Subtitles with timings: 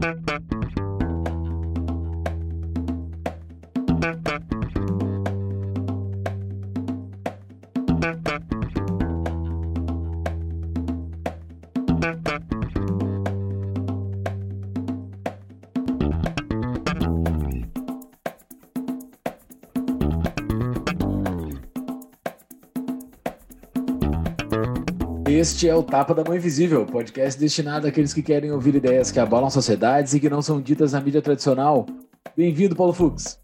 [0.00, 0.59] Thank you.
[25.40, 29.18] Este é o Tapa da Mão Invisível, podcast destinado àqueles que querem ouvir ideias que
[29.18, 31.86] abalam sociedades e que não são ditas na mídia tradicional.
[32.36, 33.40] Bem-vindo, Paulo Fux.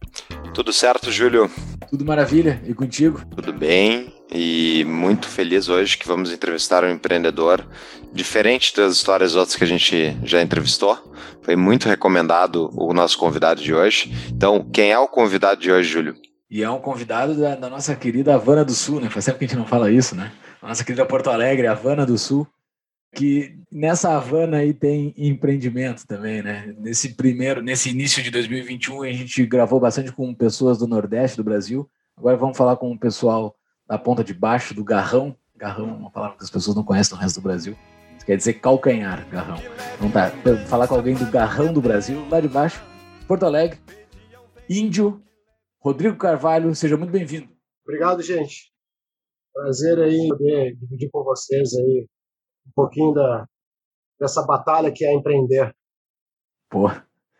[0.52, 1.50] Tudo certo, Júlio?
[1.88, 2.60] Tudo maravilha.
[2.66, 3.24] E contigo?
[3.34, 4.12] Tudo bem.
[4.30, 7.66] E muito feliz hoje que vamos entrevistar um empreendedor
[8.12, 10.98] diferente das histórias outras que a gente já entrevistou.
[11.40, 14.14] Foi muito recomendado o nosso convidado de hoje.
[14.28, 16.14] Então, quem é o convidado de hoje, Júlio?
[16.50, 19.08] E é um convidado da, da nossa querida Havana do Sul, né?
[19.08, 20.30] Faz tempo que a gente não fala isso, né?
[20.62, 22.46] Nossa querida Porto Alegre, Havana do Sul,
[23.14, 26.74] que nessa Havana aí tem empreendimento também, né?
[26.78, 31.44] Nesse primeiro, nesse início de 2021, a gente gravou bastante com pessoas do Nordeste do
[31.44, 31.88] Brasil.
[32.16, 33.56] Agora vamos falar com o pessoal
[33.88, 35.36] da ponta de baixo do Garrão.
[35.56, 37.76] Garrão é uma palavra que as pessoas não conhecem no resto do Brasil.
[38.16, 39.62] Isso quer dizer calcanhar, Garrão.
[39.94, 40.30] Então tá,
[40.66, 42.82] falar com alguém do Garrão do Brasil, lá de baixo,
[43.26, 43.78] Porto Alegre,
[44.68, 45.22] Índio,
[45.80, 47.48] Rodrigo Carvalho, seja muito bem-vindo.
[47.84, 48.75] Obrigado, gente.
[49.56, 52.06] Prazer aí poder dividir com vocês aí
[52.66, 53.46] um pouquinho da,
[54.20, 55.74] dessa batalha que é empreender.
[56.68, 56.90] Pô,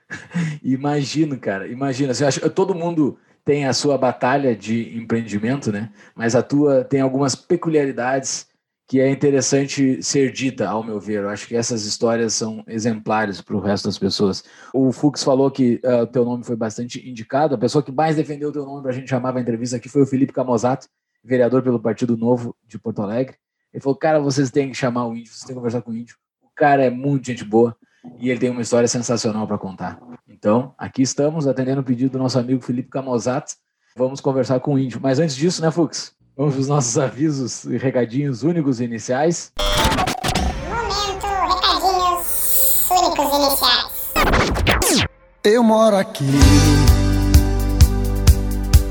[0.65, 2.15] imagino, cara, imagina.
[2.15, 5.93] Você acha, todo mundo tem a sua batalha de empreendimento, né?
[6.15, 8.49] Mas a tua tem algumas peculiaridades
[8.89, 11.25] que é interessante ser dita, ao meu ver.
[11.25, 14.43] Eu acho que essas histórias são exemplares para o resto das pessoas.
[14.73, 17.55] O Fux falou que uh, o teu nome foi bastante indicado.
[17.55, 19.89] A pessoa que mais defendeu o teu nome para a gente chamar a entrevista aqui
[19.89, 20.89] foi o Felipe Camozato,
[21.27, 23.37] vereador pelo Partido Novo de Porto Alegre.
[23.73, 25.97] Ele falou: Cara, vocês têm que chamar o índio, vocês têm que conversar com o
[25.97, 26.17] índio.
[26.43, 27.77] O cara é muito gente boa
[28.19, 30.01] e ele tem uma história sensacional para contar.
[30.29, 33.55] Então, aqui estamos atendendo o pedido do nosso amigo Felipe Camozato.
[33.97, 35.01] Vamos conversar com o índio.
[35.03, 36.15] Mas antes disso, né, Fux?
[36.37, 39.53] Vamos para os nossos avisos e recadinhos únicos e iniciais.
[40.69, 45.07] Momento, recadinhos únicos iniciais.
[45.43, 46.25] Eu moro aqui,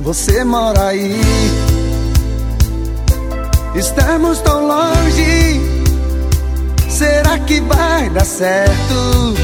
[0.02, 1.20] você mora aí.
[3.76, 5.60] Estamos tão longe.
[6.90, 9.36] Será que vai dar certo?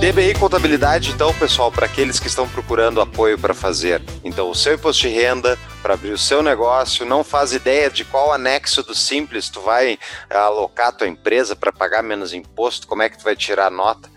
[0.00, 4.02] DBI Contabilidade, então, pessoal, para aqueles que estão procurando apoio para fazer.
[4.24, 8.04] Então, o seu imposto de renda, para abrir o seu negócio, não faz ideia de
[8.04, 9.96] qual anexo do Simples tu vai
[10.28, 13.70] alocar a tua empresa para pagar menos imposto, como é que tu vai tirar a
[13.70, 14.10] nota.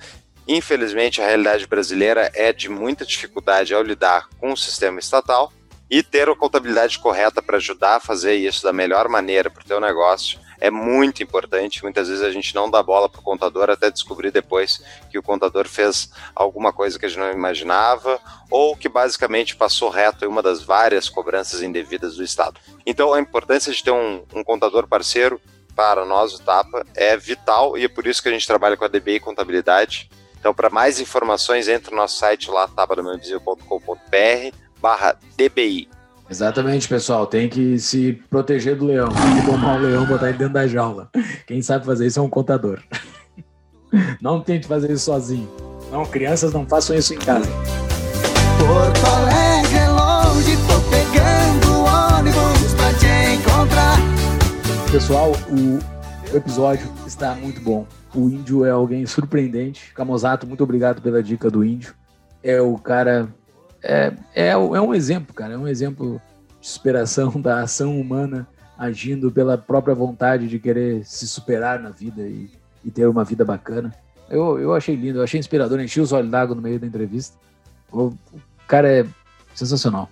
[0.47, 5.53] Infelizmente, a realidade brasileira é de muita dificuldade ao lidar com o sistema estatal
[5.90, 9.66] e ter a contabilidade correta para ajudar a fazer isso da melhor maneira para o
[9.66, 11.84] teu negócio é muito importante.
[11.84, 15.24] Muitas vezes a gente não dá bola para o contador até descobrir depois que o
[15.24, 20.28] contador fez alguma coisa que a gente não imaginava ou que basicamente passou reto em
[20.28, 22.59] uma das várias cobranças indevidas do Estado.
[22.86, 25.40] Então a importância de ter um, um contador parceiro
[25.75, 28.84] para nós, o TAPA, é vital e é por isso que a gente trabalha com
[28.84, 30.09] a DBI Contabilidade.
[30.40, 35.88] Então, para mais informações, entre no nosso site lá, tapadamãoinvisível.com.br barra DBI.
[36.29, 37.25] Exatamente, pessoal.
[37.25, 39.09] Tem que se proteger do leão.
[39.09, 41.09] Tem que tomar o leão e botar ele dentro da jaula.
[41.45, 42.79] Quem sabe fazer isso é um contador.
[44.21, 45.49] Não tente fazer isso sozinho.
[45.91, 47.49] Não, crianças não façam isso em casa.
[48.59, 53.97] Porto Alegre é longe, tô pegando ônibus pra te encontrar.
[54.91, 57.88] Pessoal, o episódio está muito bom.
[58.13, 59.94] O índio é alguém surpreendente.
[59.94, 61.95] Camozato, muito obrigado pela dica do índio.
[62.44, 63.29] É o cara
[63.83, 66.21] é, é, é um exemplo, cara, é um exemplo
[66.59, 72.21] de superação da ação humana agindo pela própria vontade de querer se superar na vida
[72.21, 72.49] e,
[72.85, 73.93] e ter uma vida bacana.
[74.29, 77.35] Eu, eu achei lindo, eu achei inspirador, enchi os olhos d'água no meio da entrevista.
[77.91, 79.05] O, o cara é
[79.55, 80.09] sensacional.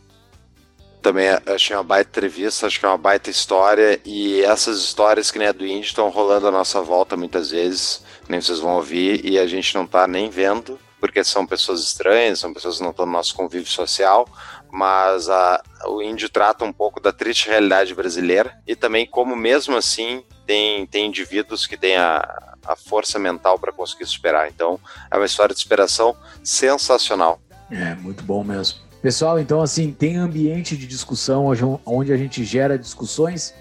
[1.01, 5.37] Também achei uma baita entrevista, acho que é uma baita história e essas histórias que
[5.37, 9.23] nem a do Indy estão rolando à nossa volta muitas vezes, nem vocês vão ouvir
[9.23, 12.89] e a gente não tá nem vendo porque são pessoas estranhas, são pessoas que não
[12.89, 14.27] estão no nosso convívio social,
[14.71, 19.77] mas a, o índio trata um pouco da triste realidade brasileira e também como mesmo
[19.77, 24.47] assim tem, tem indivíduos que têm a, a força mental para conseguir superar.
[24.49, 24.79] Então
[25.11, 27.39] é uma história de superação sensacional.
[27.69, 28.79] É, muito bom mesmo.
[29.01, 31.45] Pessoal, então assim, tem ambiente de discussão
[31.85, 33.53] onde a gente gera discussões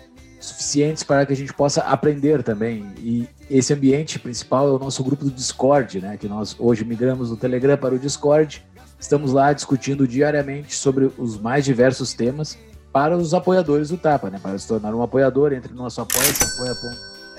[0.45, 2.93] suficientes para que a gente possa aprender também.
[2.99, 6.17] E esse ambiente principal é o nosso grupo do Discord, né?
[6.17, 8.65] Que nós hoje migramos do Telegram para o Discord.
[8.99, 12.59] Estamos lá discutindo diariamente sobre os mais diversos temas
[12.93, 14.39] para os apoiadores do Tapa, né?
[14.41, 16.45] Para se tornar um apoiador, entre no nosso apoia-se,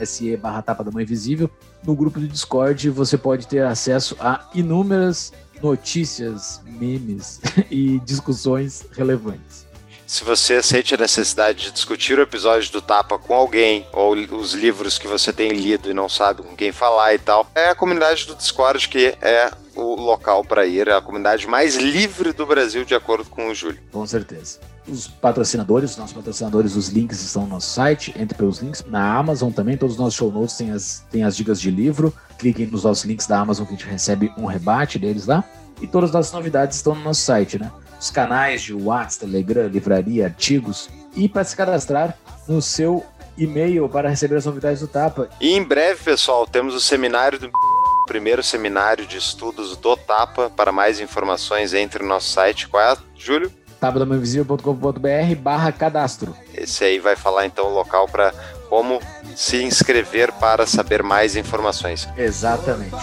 [0.06, 1.50] se barra tapa da mão invisível.
[1.86, 5.32] No grupo do Discord você pode ter acesso a inúmeras
[5.62, 7.40] notícias, memes
[7.72, 9.65] e discussões relevantes.
[10.08, 14.54] Se você sente a necessidade de discutir o episódio do Tapa com alguém, ou os
[14.54, 17.76] livros que você tem lido e não sabe com quem falar e tal, é a
[17.76, 22.46] comunidade do Discord que é o local para ir, é a comunidade mais livre do
[22.46, 23.82] Brasil, de acordo com o Júlio.
[23.92, 24.60] Com certeza.
[24.88, 28.86] Os patrocinadores, os nossos patrocinadores, os links estão no nosso site, entre pelos links.
[28.88, 32.14] Na Amazon também, todos os nossos show notes têm as, têm as dicas de livro.
[32.38, 35.44] Cliquem nos nossos links da Amazon que a gente recebe um rebate deles lá.
[35.82, 37.72] E todas as nossas novidades estão no nosso site, né?
[38.00, 40.90] Os canais de WhatsApp, Telegram, livraria, artigos.
[41.16, 43.06] E para se cadastrar no seu
[43.38, 45.30] e-mail para receber as novidades do Tapa.
[45.40, 47.50] E em breve, pessoal, temos o seminário do
[48.08, 50.50] primeiro seminário de estudos do Tapa.
[50.50, 52.68] Para mais informações, entre no nosso site.
[52.68, 53.52] Qual é, Júlio?
[53.80, 56.36] tapadamainvisível.com.br barra cadastro.
[56.54, 58.34] Esse aí vai falar então o local para
[58.70, 59.00] como
[59.36, 62.08] se inscrever para saber mais informações.
[62.18, 62.96] Exatamente.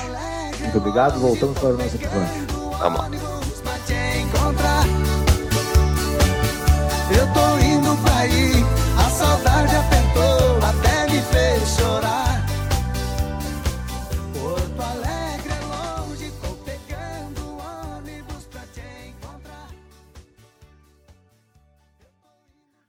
[0.61, 2.47] Muito obrigado, voltamos para o nosso episódio.
[2.79, 3.31] Vamos lá.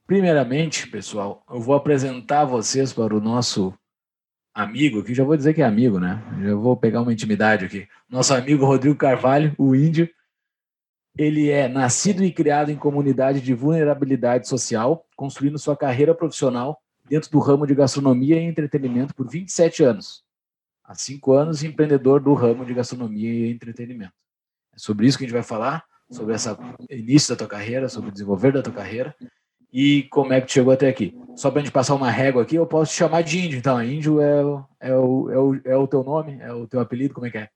[0.05, 3.73] Primeiramente, pessoal, eu vou apresentar vocês para o nosso
[4.53, 6.21] amigo, aqui já vou dizer que é amigo, né?
[6.41, 7.87] Já vou pegar uma intimidade aqui.
[8.09, 10.09] Nosso amigo Rodrigo Carvalho, o índio.
[11.17, 17.31] Ele é nascido e criado em comunidade de vulnerabilidade social, construindo sua carreira profissional dentro
[17.31, 20.21] do ramo de gastronomia e entretenimento por 27 anos.
[20.83, 24.13] Há cinco anos, empreendedor do ramo de gastronomia e entretenimento.
[24.73, 26.49] É sobre isso que a gente vai falar, sobre esse
[26.89, 29.15] início da tua carreira, sobre o desenvolver da tua carreira
[29.73, 31.17] e como é que chegou até aqui.
[31.35, 33.57] Só para a gente passar uma régua aqui, eu posso te chamar de índio.
[33.57, 36.79] Então, índio é, o- é, o, é, o, é o teu nome, é o teu
[36.79, 37.49] apelido, como é que é?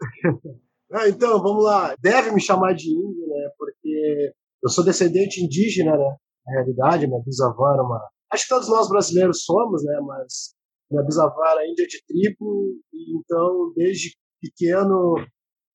[0.94, 1.94] Ah, então, vamos lá.
[2.00, 3.48] Deve me chamar de índio, né?
[3.56, 4.30] Porque
[4.62, 6.16] eu sou descendente indígena, né?
[6.46, 7.98] Na realidade, minha bisavó era uma.
[8.30, 9.98] Acho que todos nós brasileiros somos, né?
[10.06, 10.54] Mas
[10.90, 15.14] minha bisavó era índia de tribo, e então, desde pequeno,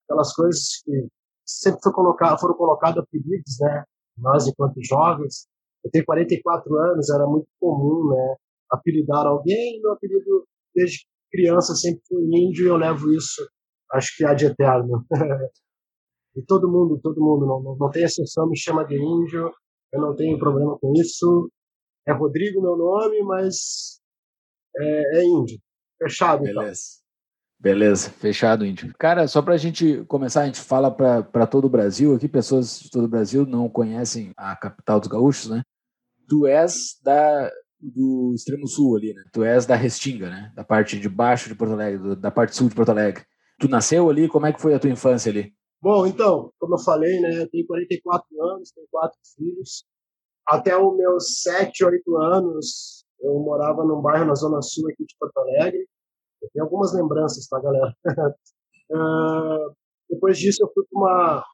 [0.04, 1.08] aquelas coisas que
[1.44, 3.82] sempre foi colocado, foram colocados apelidos, né?
[4.16, 5.48] Nós, enquanto jovens,
[5.84, 8.36] eu tenho 44 anos, era muito comum, né?
[8.70, 13.42] Apelidar alguém, meu apelido desde criança sempre foi índio, e eu levo isso
[13.92, 15.04] acho que há de eterno.
[16.36, 19.52] e todo mundo, todo mundo, não, não, não tem exceção, me chama de índio,
[19.92, 21.50] eu não tenho problema com isso.
[22.06, 24.00] É Rodrigo meu nome, mas
[24.76, 25.58] é, é índio.
[25.98, 26.62] Fechado, então.
[26.62, 26.98] Beleza.
[27.60, 28.94] Beleza, fechado, índio.
[28.96, 32.78] Cara, só para a gente começar, a gente fala para todo o Brasil aqui, pessoas
[32.78, 35.62] de todo o Brasil não conhecem a capital dos gaúchos, né?
[36.28, 39.22] Tu és da, do extremo sul ali, né?
[39.32, 40.52] Tu és da Restinga, né?
[40.54, 43.24] Da parte de baixo de Porto Alegre, do- da parte sul de Porto Alegre.
[43.60, 44.28] Tu nasceu ali?
[44.28, 45.52] Como é que foi a tua infância ali?
[45.80, 49.84] Bom, então, como eu falei, né, eu tenho 44 anos, tenho quatro filhos.
[50.46, 55.14] Até os meus 7, 8 anos, eu morava num bairro na zona sul aqui de
[55.18, 55.86] Porto Alegre.
[56.42, 57.94] Eu tenho algumas lembranças, tá, galera?
[58.90, 59.68] Ah,
[60.08, 61.44] depois disso, eu fui para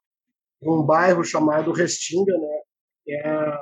[0.63, 2.61] um bairro chamado Restinga, né,
[3.05, 3.59] que é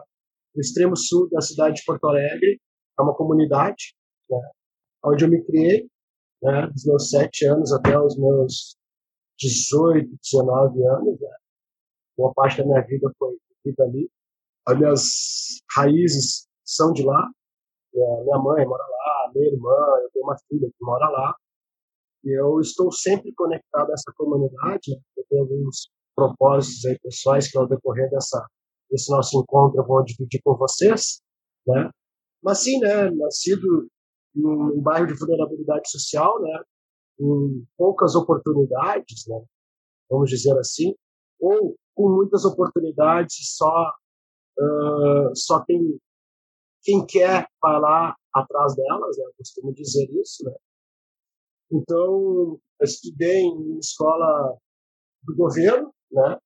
[0.55, 2.61] no extremo sul da cidade de Porto Alegre.
[2.99, 3.95] É uma comunidade,
[4.31, 4.39] né,
[5.05, 5.89] onde eu me criei,
[6.43, 8.77] né, dos meus 7 anos até os meus
[9.39, 11.37] 18, 19 anos, né?
[12.17, 14.11] Boa parte da minha vida foi vivida ali.
[14.67, 15.03] As minhas
[15.77, 17.29] raízes são de lá.
[17.93, 21.35] Minha minha mãe mora lá, minha irmã, eu tenho uma filha que mora lá.
[22.25, 24.91] E eu estou sempre conectado a essa comunidade.
[24.91, 25.01] né?
[25.17, 28.47] Eu tenho alguns propósitos aí pessoais que ao decorrer dessa
[28.93, 31.23] desse nosso encontro eu vou dividir com vocês,
[31.67, 31.91] né?
[32.43, 33.89] Mas sim, né, nascido
[34.37, 36.63] em um bairro de vulnerabilidade social, né?
[37.19, 39.45] com poucas oportunidades, né?
[40.11, 40.95] vamos dizer assim,
[41.41, 43.93] ou com muitas oportunidades só
[44.59, 45.99] ah, só quem
[46.83, 49.25] quem quer lá atrás delas, né?
[49.25, 50.55] eu costumo dizer isso, né?
[51.71, 54.59] Então, eu estudei em escola
[55.23, 56.39] do governo, né?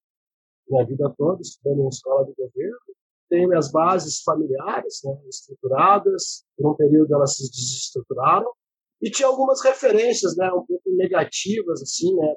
[0.69, 2.77] Minha vida toda estudei em escola do governo.
[3.29, 5.17] Tenho minhas bases familiares, né?
[5.27, 6.45] Estruturadas.
[6.57, 8.51] Por um período elas se desestruturaram
[9.01, 12.35] e tinha algumas referências, né, um pouco negativas assim, né,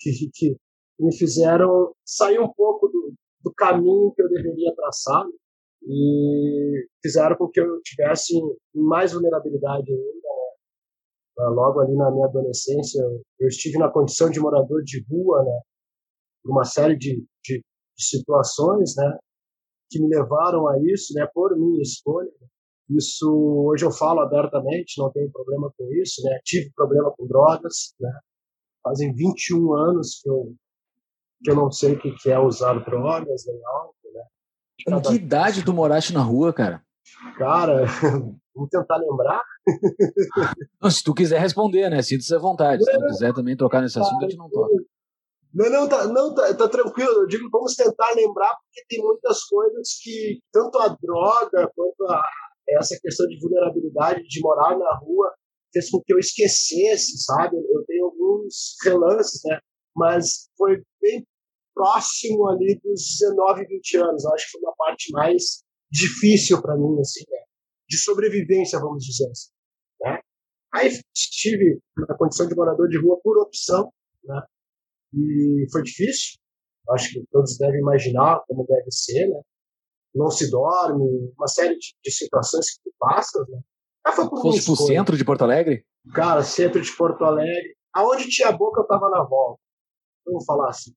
[0.00, 0.56] que, que
[0.98, 5.32] me fizeram sair um pouco do, do caminho que eu deveria traçar né,
[5.84, 8.40] e fizeram com que eu tivesse
[8.74, 10.02] mais vulnerabilidade ainda.
[11.38, 11.44] Né.
[11.48, 13.02] Logo ali na minha adolescência,
[13.40, 15.60] eu estive na condição de morador de rua, né,
[16.42, 19.18] por uma série de, de, de situações, né,
[19.90, 22.30] que me levaram a isso, né, por minha escolha.
[22.90, 23.30] Isso
[23.66, 26.38] hoje eu falo abertamente, não tenho problema com isso, né?
[26.44, 28.10] Tive problema com drogas, né?
[28.82, 30.54] Fazem 21 anos que eu
[31.44, 34.22] que eu não sei o que é usar drogas nem álcool, né?
[34.84, 36.82] Com que idade tu moraste na rua, cara?
[37.36, 37.84] Cara,
[38.54, 39.42] vamos tentar lembrar.
[40.80, 42.02] Não, se tu quiser responder, né?
[42.02, 42.84] Sinta-se à vontade.
[42.84, 44.72] Se tu quiser também tocar nesse assunto, a gente não toca.
[45.54, 47.22] Não, não, tá, não tá, tá, tranquilo.
[47.22, 52.24] Eu digo, vamos tentar lembrar, porque tem muitas coisas que, tanto a droga quanto a,
[52.78, 55.32] essa questão de vulnerabilidade, de morar na rua,
[55.72, 57.56] fez com que eu esquecesse, sabe?
[57.56, 59.58] Eu tenho alguns relances, né?
[59.94, 61.26] Mas foi bem
[61.74, 64.26] próximo ali dos 19, 20 anos.
[64.26, 67.42] Acho que foi uma parte mais difícil para mim, assim, né?
[67.92, 69.50] de sobrevivência, vamos dizer assim.
[70.00, 70.18] Né?
[70.74, 71.78] Aí estive
[72.08, 73.92] na condição de morador de rua por opção,
[74.24, 74.42] né?
[75.14, 76.38] E foi difícil.
[76.90, 79.40] Acho que todos devem imaginar como deve ser, né?
[80.14, 81.04] Não se dorme,
[81.36, 83.60] uma série de, de situações que tu passas, né?
[84.04, 85.84] Ah, foi por Fosse pro centro de Porto Alegre?
[86.12, 87.76] Cara, centro de Porto Alegre.
[87.94, 89.60] Aonde tinha boca, eu tava na volta.
[90.26, 90.92] Vamos falar assim.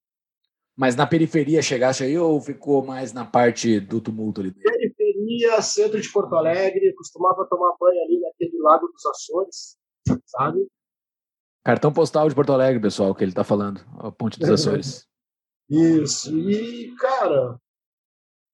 [0.75, 4.53] Mas na periferia chegaste aí ou ficou mais na parte do tumulto ali?
[4.53, 9.77] Periferia, centro de Porto Alegre, costumava tomar banho ali naquele Lago dos Açores,
[10.25, 10.67] sabe?
[11.65, 15.07] Cartão postal de Porto Alegre, pessoal, que ele tá falando, a Ponte dos Açores.
[15.67, 17.59] Isso, e cara,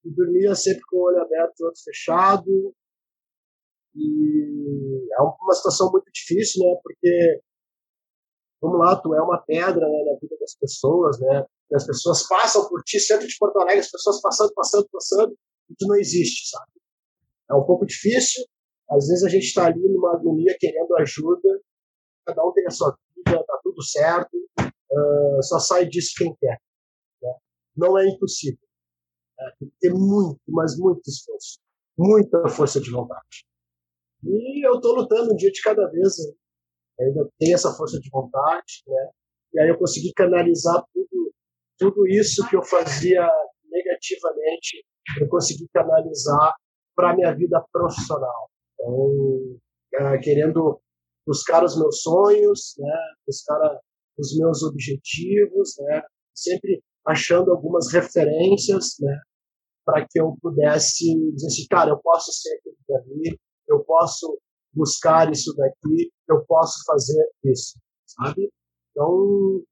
[0.06, 2.74] eu dormia sempre com o olho aberto e o outro fechado,
[3.94, 7.42] e é uma situação muito difícil, né, porque,
[8.62, 12.70] vamos lá, tu é uma pedra né, na vida das pessoas, né, as pessoas passam
[12.70, 15.38] por ti, centro de Porto Alegre, as pessoas passando, passando, passando,
[15.70, 16.72] e tu não existe, sabe?
[17.50, 18.46] É um pouco difícil,
[18.90, 21.62] às vezes a gente está ali numa agonia querendo ajuda,
[22.26, 26.60] cada um tem a sua vida, tá tudo certo, uh, só sai disso quem quer.
[27.22, 27.34] Né?
[27.76, 28.60] Não é impossível.
[29.40, 31.60] É, tem que ter muito, mas muito esforço,
[31.98, 33.46] muita força de vontade.
[34.24, 36.18] E eu estou lutando um dia de cada vez.
[36.20, 37.06] Né?
[37.06, 39.10] Ainda tenho essa força de vontade, né?
[39.54, 41.34] E aí eu consegui canalizar tudo,
[41.78, 43.28] tudo isso que eu fazia
[43.70, 44.86] negativamente,
[45.20, 46.56] eu consegui canalizar
[46.96, 48.50] para minha vida profissional.
[48.80, 50.82] Então, querendo
[51.26, 52.98] buscar os meus sonhos, né,
[53.28, 53.80] buscar
[54.18, 56.02] os meus objetivos, né,
[56.34, 59.20] sempre achando algumas referências, né,
[59.86, 64.40] para que eu pudesse dizer assim, cara, eu posso ser aquilo dali, eu posso
[64.74, 68.52] buscar isso daqui, eu posso fazer isso, sabe?
[68.92, 69.64] Então,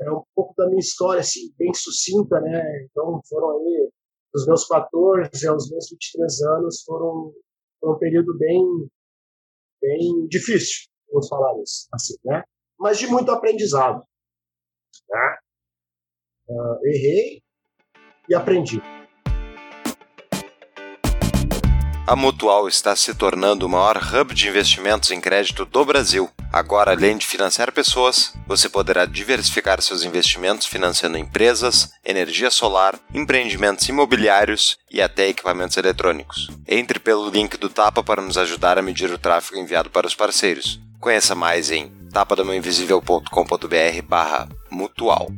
[0.00, 2.62] é um pouco da minha história, assim, bem sucinta, né?
[2.84, 3.90] Então, foram aí,
[4.32, 7.32] dos meus 14 aos meus 23 anos, foram
[7.84, 8.62] um período bem,
[9.82, 12.42] bem difícil, vamos falar isso, assim, né?
[12.78, 14.02] Mas de muito aprendizado,
[15.10, 15.36] né?
[16.48, 17.42] Uh, errei
[18.28, 18.80] e aprendi.
[22.04, 26.28] A Mutual está se tornando o maior hub de investimentos em crédito do Brasil.
[26.52, 33.88] Agora, além de financiar pessoas, você poderá diversificar seus investimentos financiando empresas, energia solar, empreendimentos
[33.88, 36.50] imobiliários e até equipamentos eletrônicos.
[36.66, 40.14] Entre pelo link do Tapa para nos ajudar a medir o tráfego enviado para os
[40.14, 40.80] parceiros.
[40.98, 45.30] Conheça mais em tapadomainvisível.com.br barra mutual.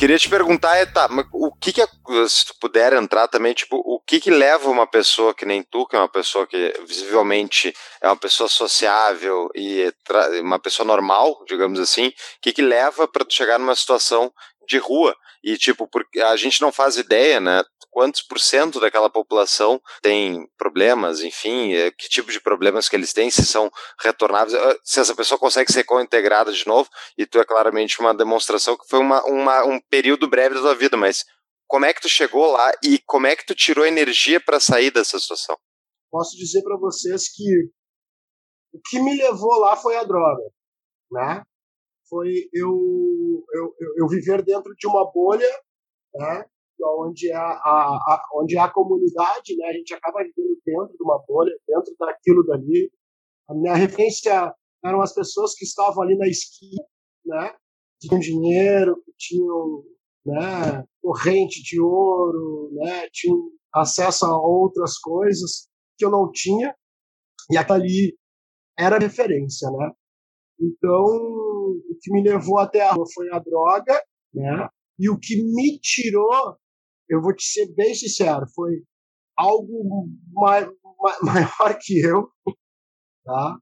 [0.00, 1.86] Queria te perguntar, é, tá, o que que,
[2.26, 5.86] se tu puder entrar também, tipo, o que que leva uma pessoa que nem tu,
[5.86, 9.92] que é uma pessoa que visivelmente é uma pessoa sociável e
[10.40, 14.32] uma pessoa normal, digamos assim, o que que leva para tu chegar numa situação
[14.66, 15.14] de rua?
[15.42, 17.62] E, tipo, porque a gente não faz ideia, né?
[17.90, 23.12] quantos por cento daquela população tem problemas, enfim, eh, que tipo de problemas que eles
[23.12, 23.70] têm, se são
[24.00, 28.14] retornáveis, eh, se essa pessoa consegue ser cointegrada de novo, e tu é claramente uma
[28.14, 31.24] demonstração que foi uma, uma, um período breve da tua vida, mas
[31.66, 34.90] como é que tu chegou lá e como é que tu tirou energia para sair
[34.90, 35.58] dessa situação?
[36.10, 37.44] Posso dizer para vocês que
[38.72, 40.42] o que me levou lá foi a droga,
[41.10, 41.42] né?
[42.10, 45.48] Foi eu, eu, eu, viver dentro de uma bolha,
[46.14, 46.44] né?
[46.98, 49.68] onde há, a, a, onde há comunidade, né?
[49.68, 52.90] a gente acaba vivendo dentro de uma bolha, dentro daquilo dali.
[53.48, 54.52] A minha referência
[54.84, 56.82] eram as pessoas que estavam ali na esquina,
[57.24, 57.54] né?
[58.00, 59.84] que tinham dinheiro, que tinham
[60.24, 66.74] né, corrente de ouro, né, tinham acesso a outras coisas que eu não tinha,
[67.50, 68.18] e aquilo ali
[68.78, 69.92] era referência, né?
[70.60, 74.00] Então, o que me levou até a rua foi a droga,
[74.34, 74.68] né?
[74.98, 76.58] E o que me tirou
[77.10, 78.84] eu vou te ser bem sincero, foi
[79.36, 81.18] algo mai, mai,
[81.60, 82.30] maior que eu,
[83.24, 83.58] tá?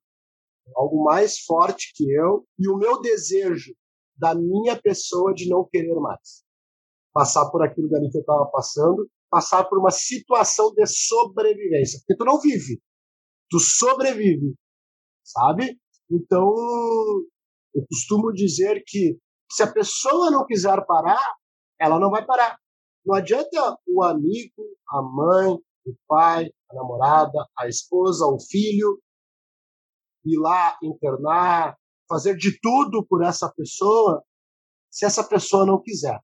[0.76, 3.74] algo mais forte que eu, e o meu desejo
[4.14, 6.44] da minha pessoa de não querer mais
[7.14, 12.16] passar por aquilo dali que eu estava passando, passar por uma situação de sobrevivência, porque
[12.16, 12.80] tu não vive,
[13.48, 14.54] tu sobrevive,
[15.24, 15.80] sabe?
[16.10, 16.54] Então,
[17.74, 19.18] eu costumo dizer que
[19.50, 21.36] se a pessoa não quiser parar,
[21.80, 22.58] ela não vai parar.
[23.04, 25.54] Não adianta o amigo, a mãe,
[25.86, 29.00] o pai, a namorada, a esposa, o filho
[30.24, 31.76] ir lá internar,
[32.08, 34.22] fazer de tudo por essa pessoa,
[34.90, 36.18] se essa pessoa não quiser.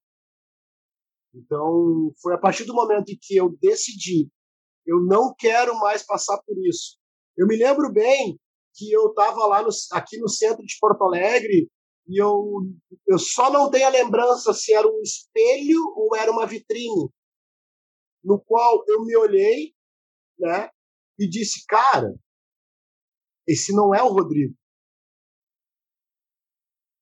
[1.35, 4.29] Então, foi a partir do momento em que eu decidi,
[4.87, 6.97] eu não quero mais passar por isso.
[7.37, 8.39] Eu me lembro bem
[8.75, 11.71] que eu estava lá no, aqui no centro de Porto Alegre
[12.07, 12.61] e eu,
[13.07, 17.09] eu só não tenho a lembrança se era um espelho ou era uma vitrine,
[18.23, 19.75] no qual eu me olhei,
[20.39, 20.69] né,
[21.19, 22.15] e disse, cara,
[23.47, 24.55] esse não é o Rodrigo.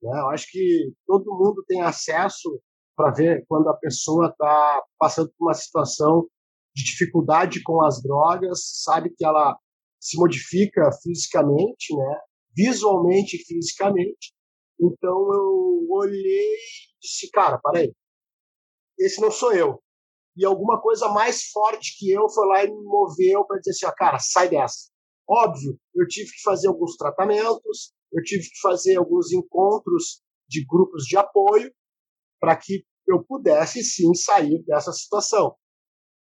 [0.03, 0.11] Né?
[0.21, 2.61] Eu acho que todo mundo tem acesso
[2.97, 6.29] para ver quando a pessoa está passando por uma situação
[6.75, 9.57] de dificuldade com as drogas, sabe que ela
[10.03, 12.21] se modifica fisicamente, né?
[12.57, 14.35] visualmente e fisicamente.
[14.81, 17.95] Então eu olhei e disse, cara, aí,
[18.99, 19.81] esse não sou eu.
[20.37, 23.97] E alguma coisa mais forte que eu foi lá e me moveu para dizer assim,
[23.97, 24.91] cara, sai dessa.
[25.29, 31.05] Óbvio, eu tive que fazer alguns tratamentos, eu tive que fazer alguns encontros de grupos
[31.05, 31.73] de apoio
[32.41, 35.55] para que eu pudesse sim sair dessa situação.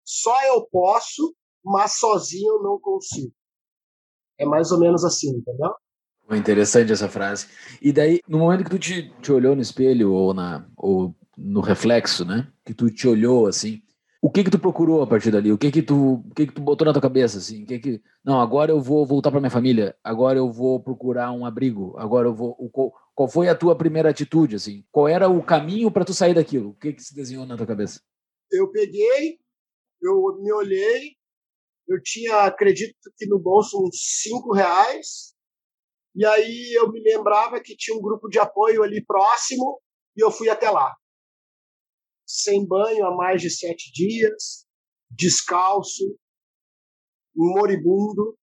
[0.04, 3.34] Só eu posso, mas sozinho eu não consigo.
[4.38, 5.72] É mais ou menos assim, entendeu?
[6.32, 7.48] Interessante essa frase.
[7.82, 11.60] E daí, no momento que tu te, te olhou no espelho ou, na, ou no
[11.62, 12.48] reflexo, né?
[12.64, 13.82] Que tu te olhou assim,
[14.22, 15.52] o que que tu procurou a partir dali?
[15.52, 17.64] O que que tu, o que que tu botou na tua cabeça assim?
[17.64, 19.96] O que que não, agora eu vou voltar para minha família.
[20.04, 21.96] Agora eu vou procurar um abrigo.
[21.98, 24.86] Agora eu vou o, qual, qual foi a tua primeira atitude assim?
[24.92, 26.70] Qual era o caminho para tu sair daquilo?
[26.70, 28.00] O que que se desenhou na tua cabeça?
[28.52, 29.40] Eu peguei,
[30.02, 31.16] eu me olhei,
[31.92, 35.36] eu tinha, acredito que no bolso uns cinco reais,
[36.16, 39.82] e aí eu me lembrava que tinha um grupo de apoio ali próximo
[40.16, 40.96] e eu fui até lá.
[42.25, 44.66] Sem banho há mais de sete dias,
[45.10, 46.18] descalço,
[47.36, 48.38] moribundo.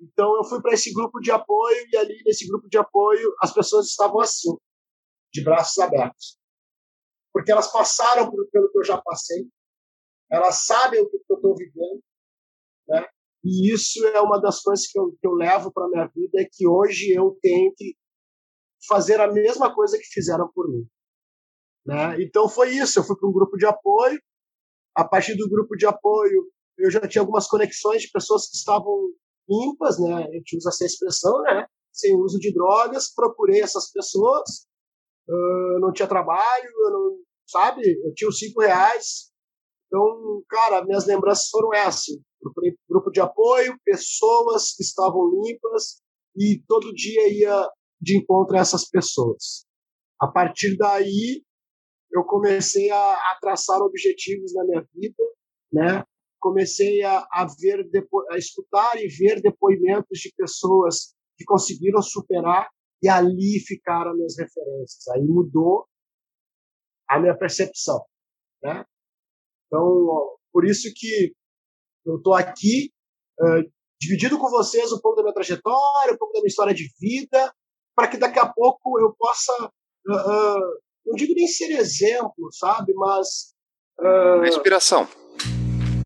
[0.00, 3.52] Então eu fui para esse grupo de apoio e ali nesse grupo de apoio as
[3.52, 4.54] pessoas estavam assim,
[5.32, 6.38] de braços abertos.
[7.32, 9.48] Porque elas passaram pelo que eu já passei,
[10.30, 12.02] elas sabem o que eu estou vivendo,
[12.88, 13.06] né?
[13.44, 16.48] E isso é uma das coisas que eu, que eu levo para minha vida, é
[16.50, 17.94] que hoje eu tenho que
[18.88, 20.86] fazer a mesma coisa que fizeram por mim.
[21.84, 22.22] Né?
[22.22, 24.18] Então foi isso, eu fui para um grupo de apoio,
[24.96, 29.10] a partir do grupo de apoio eu já tinha algumas conexões de pessoas que estavam
[29.48, 30.24] limpas, né?
[30.24, 31.66] a gente usa essa expressão, né?
[31.92, 34.66] sem uso de drogas, procurei essas pessoas,
[35.80, 39.30] não tinha trabalho, eu não, sabe, eu tinha os cinco reais,
[39.86, 42.16] então, cara, minhas lembranças foram essas,
[42.88, 46.02] grupo de apoio, pessoas que estavam limpas
[46.36, 49.66] e todo dia ia de encontro a essas pessoas.
[50.20, 51.42] A partir daí,
[52.12, 55.24] eu comecei a, a traçar objetivos na minha vida,
[55.72, 56.04] né?
[56.40, 57.88] Comecei a, a ver,
[58.30, 62.68] a escutar e ver depoimentos de pessoas que conseguiram superar
[63.02, 65.08] e ali ficaram minhas referências.
[65.08, 65.86] Aí mudou
[67.08, 68.04] a minha percepção,
[68.62, 68.84] né?
[69.66, 71.34] Então, por isso que
[72.04, 72.90] eu estou aqui
[73.40, 76.88] uh, dividindo com vocês um pouco da minha trajetória, um pouco da minha história de
[77.00, 77.52] vida,
[77.94, 79.52] para que daqui a pouco eu possa,
[80.08, 83.54] uh, uh, não digo nem ser exemplo, sabe, mas
[84.46, 85.08] inspiração,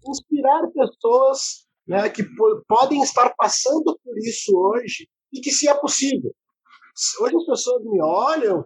[0.06, 2.22] inspirar pessoas né, que
[2.68, 6.30] podem estar passando por isso hoje e que se é possível.
[7.20, 8.64] Hoje as pessoas me olham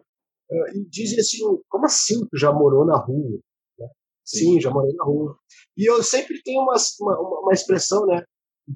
[0.74, 3.38] e dizem assim, como assim tu já morou na rua?
[4.24, 5.36] Sim, já morei na rua.
[5.76, 8.24] E eu sempre tenho uma, uma, uma expressão, né,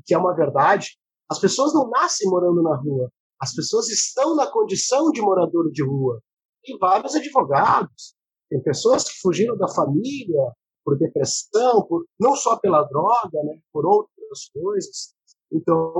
[0.04, 0.98] que é uma verdade.
[1.30, 3.10] As pessoas não nascem morando na rua.
[3.40, 6.20] As pessoas estão na condição de morador de rua.
[6.64, 8.14] Tem vários advogados,
[8.50, 10.52] tem pessoas que fugiram da família
[10.84, 15.14] por depressão, por, não só pela droga, né, por outras coisas.
[15.52, 15.92] Então,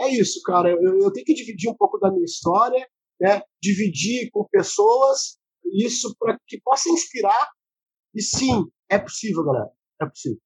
[0.00, 0.70] é isso, cara.
[0.70, 2.86] Eu, eu tenho que dividir um pouco da minha história,
[3.20, 5.38] né, dividir com pessoas,
[5.72, 7.50] isso para que possa inspirar
[8.14, 9.70] e sim, é possível, galera.
[10.00, 10.38] É possível.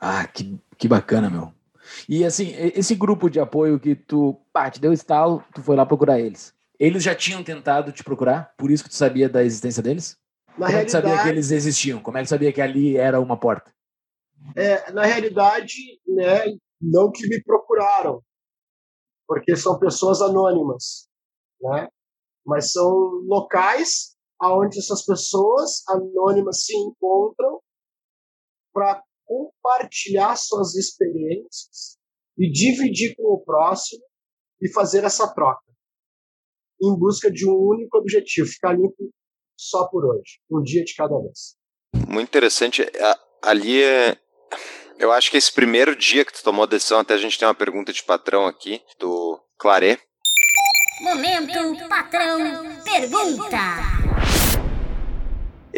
[0.00, 1.52] Ah, que, que bacana, meu.
[2.08, 5.86] E assim, esse grupo de apoio que tu, pá, te deu estalo, tu foi lá
[5.86, 6.54] procurar eles.
[6.78, 8.54] Eles já tinham tentado te procurar?
[8.56, 10.16] Por isso que tu sabia da existência deles?
[10.56, 12.00] Na Como realidade, é que sabia que eles existiam?
[12.00, 13.72] Como é que sabia que ali era uma porta?
[14.54, 15.74] É, na realidade,
[16.06, 16.44] né,
[16.80, 18.22] não que me procuraram,
[19.26, 21.08] porque são pessoas anônimas,
[21.60, 21.88] né?
[22.46, 22.88] Mas são
[23.26, 27.60] locais aonde essas pessoas anônimas se encontram
[28.72, 31.98] para compartilhar suas experiências
[32.38, 34.02] e dividir com o próximo
[34.62, 35.68] e fazer essa troca
[36.80, 39.10] em busca de um único objetivo, ficar limpo
[39.56, 41.56] só por hoje, um dia de cada vez.
[42.08, 42.86] Muito interessante.
[43.42, 44.16] Ali é.
[44.98, 47.46] Eu acho que esse primeiro dia que tu tomou a decisão, até a gente tem
[47.46, 49.98] uma pergunta de patrão aqui, do Claré.
[51.00, 52.38] Momento patrão
[52.82, 54.07] pergunta.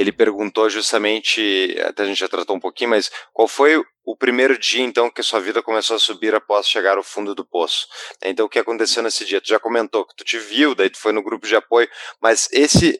[0.00, 4.56] Ele perguntou justamente, até a gente já tratou um pouquinho, mas qual foi o primeiro
[4.56, 7.86] dia então que sua vida começou a subir após chegar ao fundo do poço?
[8.24, 9.42] Então o que aconteceu nesse dia?
[9.42, 11.86] Tu já comentou que tu te viu, daí tu foi no grupo de apoio,
[12.18, 12.98] mas esse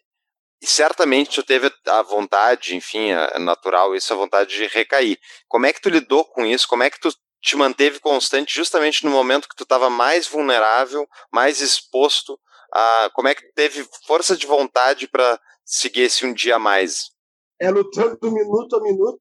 [0.63, 5.19] certamente tu teve a vontade, enfim, é natural isso, a vontade de recair.
[5.49, 6.69] Como é que tu lidou com isso?
[6.69, 7.09] Como é que tu
[7.41, 12.39] te manteve constante justamente no momento que tu estava mais vulnerável, mais exposto
[12.75, 17.13] a como é que teve força de vontade para seguir esse um dia a mais?
[17.61, 19.21] É lutando minuto a minuto,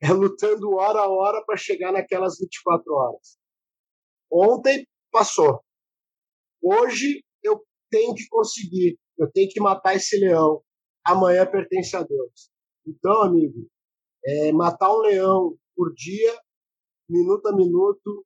[0.00, 3.38] é lutando hora a hora para chegar naquelas 24 horas.
[4.30, 5.60] Ontem passou.
[6.62, 10.62] Hoje eu tenho que conseguir, eu tenho que matar esse leão.
[11.04, 12.50] Amanhã pertence a Deus.
[12.86, 13.68] Então, amigo,
[14.24, 16.38] é, matar um leão por dia
[17.08, 18.24] minuto a minuto,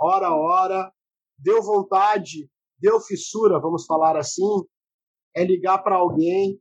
[0.00, 0.92] hora a hora,
[1.38, 4.64] deu vontade, deu fissura, vamos falar assim,
[5.38, 6.60] é ligar para alguém,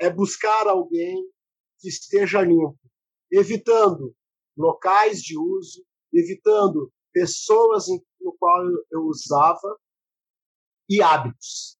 [0.00, 1.24] é buscar alguém
[1.78, 2.78] que esteja limpo,
[3.30, 4.14] evitando
[4.56, 7.86] locais de uso, evitando pessoas
[8.20, 9.78] no qual eu usava
[10.88, 11.78] e hábitos.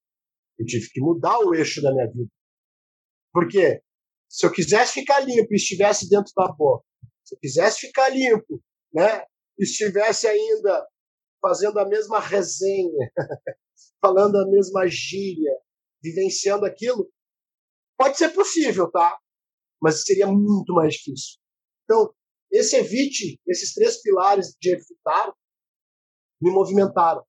[0.58, 2.30] Eu tive que mudar o eixo da minha vida.
[3.32, 3.82] Porque
[4.28, 6.84] se eu quisesse ficar limpo e estivesse dentro da boca,
[7.24, 8.62] se eu quisesse ficar limpo
[8.92, 9.24] né,
[9.58, 10.86] estivesse ainda
[11.40, 13.10] fazendo a mesma resenha,
[14.00, 15.56] falando a mesma gíria,
[16.02, 17.10] vivenciando aquilo,
[17.98, 19.18] pode ser possível, tá?
[19.80, 21.38] Mas seria muito mais difícil.
[21.84, 22.14] Então,
[22.50, 25.32] esse evite, esses três pilares de evitar,
[26.40, 27.24] me movimentaram.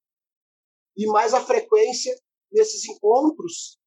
[0.98, 2.14] E mais a frequência
[2.52, 3.78] nesses encontros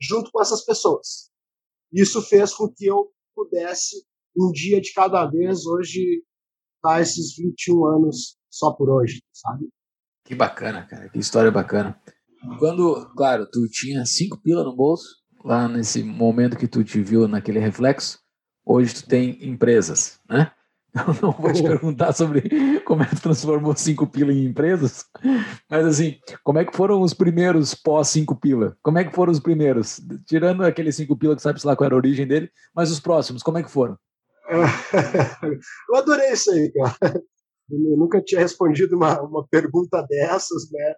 [0.00, 1.30] junto com essas pessoas.
[1.92, 4.04] Isso fez com que eu pudesse,
[4.36, 6.24] um dia de cada vez, hoje
[6.82, 9.68] tá esses 21 anos só por hoje, sabe?
[10.24, 11.08] Que bacana, cara.
[11.08, 12.00] Que história bacana.
[12.58, 17.28] Quando, claro, tu tinha cinco pila no bolso, lá nesse momento que tu te viu
[17.28, 18.18] naquele reflexo,
[18.64, 20.52] hoje tu tem empresas, né?
[20.94, 25.04] Eu não vou te perguntar sobre como é que tu transformou cinco pila em empresas,
[25.70, 28.76] mas assim, como é que foram os primeiros pós cinco pila?
[28.82, 30.00] Como é que foram os primeiros?
[30.26, 33.42] Tirando aquele cinco pila que sabe lá qual era a origem dele, mas os próximos,
[33.42, 33.98] como é que foram?
[35.90, 37.22] Eu adorei isso aí, cara.
[37.70, 40.94] Eu nunca tinha respondido uma, uma pergunta dessas, né?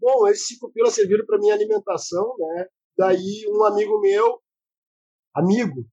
[0.00, 2.66] Bom, esses cinco pilas serviram para minha alimentação, né?
[2.96, 4.40] Daí um amigo meu,
[5.34, 5.86] amigo,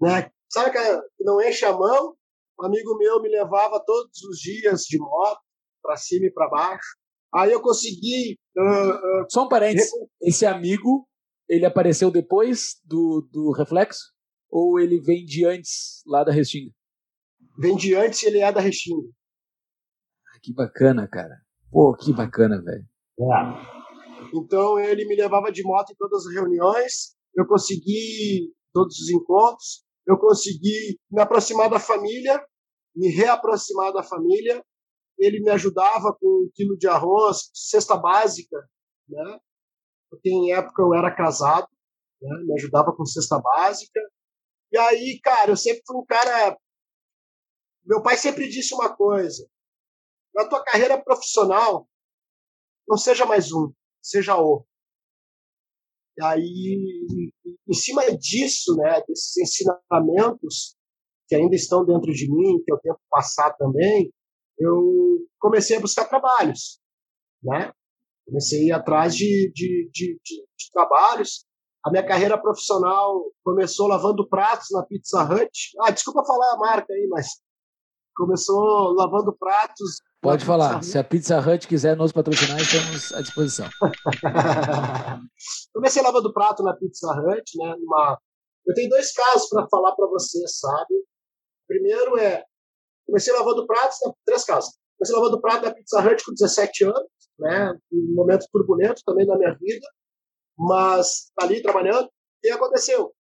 [0.00, 0.30] né?
[0.50, 2.16] Sabe que não enche a mão?
[2.60, 5.40] Um amigo meu me levava todos os dias de moto
[5.82, 6.96] para cima e para baixo.
[7.34, 8.38] Aí eu consegui.
[8.56, 9.90] Uh, uh, Só um parênteses.
[10.20, 11.08] Esse amigo,
[11.48, 14.12] ele apareceu depois do, do reflexo?
[14.52, 16.70] ou ele vem de antes lá da Restinga?
[17.58, 19.08] Vem de antes e ele é da Restinga.
[20.28, 21.40] Ah, que bacana, cara.
[21.70, 22.86] Pô, que bacana, velho.
[23.20, 23.82] É.
[24.34, 29.84] Então ele me levava de moto em todas as reuniões, eu consegui todos os encontros,
[30.06, 32.44] eu consegui me aproximar da família,
[32.94, 34.64] me reaproximar da família.
[35.18, 38.56] Ele me ajudava com um quilo de arroz, cesta básica,
[39.08, 39.38] né?
[40.10, 41.68] Porque em época eu era casado,
[42.20, 42.28] né?
[42.44, 44.00] me ajudava com cesta básica.
[44.72, 46.56] E aí, cara, eu sempre fui um cara.
[47.84, 49.46] Meu pai sempre disse uma coisa:
[50.34, 51.86] na tua carreira profissional,
[52.88, 54.64] não seja mais um, seja o.
[56.18, 57.32] E aí,
[57.68, 60.76] em cima disso, né, desses ensinamentos
[61.26, 64.12] que ainda estão dentro de mim, que eu tento passar também,
[64.58, 66.80] eu comecei a buscar trabalhos,
[67.42, 67.72] né?
[68.26, 71.46] Comecei atrás de, de, de, de, de trabalhos
[71.84, 75.50] a minha carreira profissional começou lavando pratos na Pizza Hut.
[75.80, 77.26] Ah, desculpa falar a marca aí, mas
[78.14, 80.00] começou lavando pratos.
[80.22, 80.82] Pode falar.
[80.82, 83.68] Se a Pizza Hut quiser nos patrocinar, estamos à disposição.
[85.74, 87.74] Comecei lavando prato na Pizza Hut, né?
[87.80, 88.18] Uma...
[88.64, 90.94] Eu tenho dois casos para falar para você, sabe?
[91.66, 92.44] Primeiro é
[93.04, 94.78] comecei lavando pratos, três casos.
[94.96, 97.74] Comecei lavando prato na Pizza Hut com 17 anos, né?
[97.92, 99.86] Um momento turbulento também na minha vida
[100.56, 102.08] mas tá ali trabalhando.
[102.42, 103.12] E aconteceu?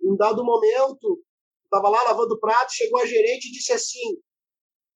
[0.00, 1.22] Em um dado momento,
[1.64, 4.18] estava lá lavando prato, chegou a gerente e disse assim: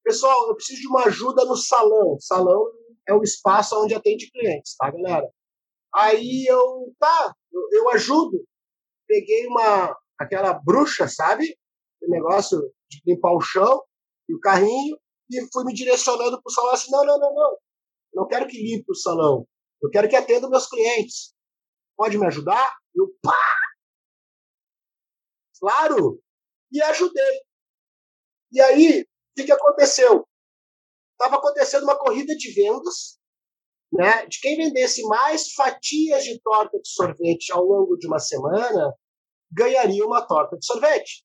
[0.04, 2.18] Pessoal, eu preciso de uma ajuda no salão.
[2.20, 2.66] Salão
[3.08, 5.28] é o espaço onde atende clientes, tá, galera?
[5.94, 8.44] Aí eu, tá, eu, eu ajudo.
[9.06, 11.56] peguei uma aquela bruxa, sabe?
[12.02, 13.82] O negócio de limpar o chão
[14.28, 14.98] e o carrinho
[15.30, 17.58] e fui me direcionando para o salão assim, não, não, não, não.
[18.14, 19.46] Não quero que limpe o salão.
[19.82, 21.34] Eu quero que atenda meus clientes.
[21.96, 22.76] Pode me ajudar?
[22.94, 23.36] Eu, pá!
[25.58, 26.20] Claro!
[26.70, 27.40] E ajudei.
[28.52, 30.26] E aí, que, que aconteceu?
[31.12, 33.18] Estava acontecendo uma corrida de vendas,
[33.92, 34.26] né?
[34.26, 38.94] De quem vendesse mais fatias de torta de sorvete ao longo de uma semana
[39.50, 41.24] ganharia uma torta de sorvete.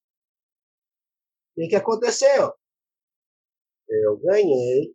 [1.58, 2.54] O que, aconteceu?
[3.90, 4.94] Eu ganhei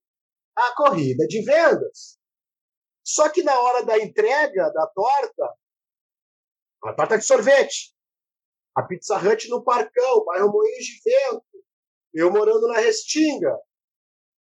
[0.54, 2.18] a corrida de vendas.
[3.04, 5.54] Só que na hora da entrega da torta,
[6.84, 7.92] a torta de sorvete,
[8.76, 11.44] a Pizza Hut no Parcão, bairro Moinhos de Vento,
[12.14, 13.58] eu morando na Restinga,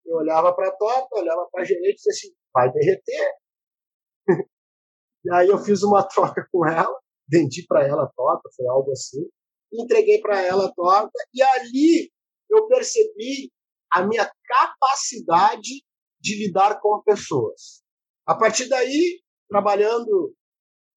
[0.07, 3.33] eu olhava para a torta, olhava para a gerente e disse assim, vai derreter.
[5.25, 8.91] e aí eu fiz uma troca com ela, vendi para ela a torta, foi algo
[8.91, 9.29] assim,
[9.73, 12.11] entreguei para ela a torta, e ali
[12.51, 13.53] eu percebi
[13.93, 15.85] a minha capacidade
[16.21, 17.83] de lidar com pessoas.
[18.27, 20.35] A partir daí, trabalhando,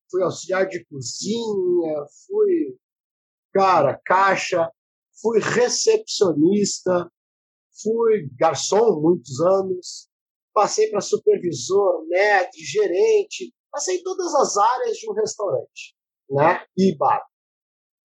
[0.10, 2.78] fui auxiliar de cozinha, fui,
[3.54, 4.70] cara, caixa,
[5.22, 7.10] fui recepcionista,
[7.82, 10.10] fui garçom muitos anos,
[10.54, 15.96] passei para supervisor, mestre, gerente, passei em todas as áreas de um restaurante,
[16.30, 16.66] né?
[16.78, 17.24] E bar.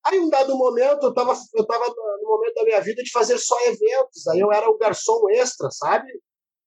[0.04, 3.38] Aí, um dado momento, eu estava eu tava no momento da minha vida de fazer
[3.38, 4.26] só eventos.
[4.28, 6.06] Aí eu era o garçom extra, sabe?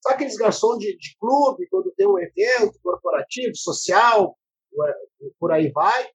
[0.01, 4.37] Sabe aqueles garçons de, de clube, quando tem um evento corporativo, social,
[5.39, 6.09] por aí vai.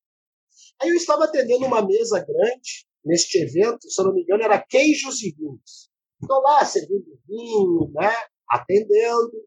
[0.82, 4.64] Aí eu estava atendendo uma mesa grande neste evento, se eu não me engano, era
[4.64, 5.90] queijos e vinhos.
[6.20, 8.12] Estou lá servindo vinho, né?
[8.48, 9.46] atendendo.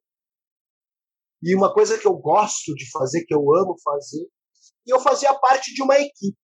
[1.41, 4.27] E uma coisa que eu gosto de fazer, que eu amo fazer,
[4.85, 6.37] e eu fazia parte de uma equipe.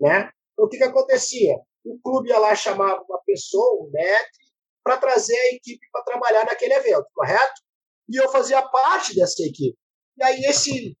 [0.00, 0.30] Né?
[0.52, 1.56] Então, o que, que acontecia?
[1.84, 4.48] O clube ia lá chamava uma pessoa, um mestre,
[4.82, 7.60] para trazer a equipe para trabalhar naquele evento, correto?
[8.08, 9.76] E eu fazia parte dessa equipe.
[10.16, 10.96] E aí esse,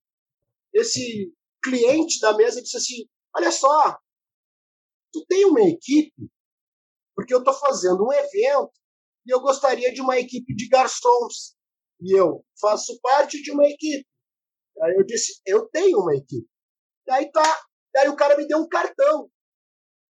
[0.74, 3.98] esse cliente da mesa disse assim, olha só,
[5.12, 6.30] tu tem uma equipe?
[7.14, 8.72] Porque eu estou fazendo um evento
[9.26, 11.56] e eu gostaria de uma equipe de garçons.
[12.00, 14.06] E eu faço parte de uma equipe.
[14.82, 16.48] Aí eu disse, eu tenho uma equipe.
[17.10, 17.66] Aí tá.
[17.96, 19.28] Aí o cara me deu um cartão.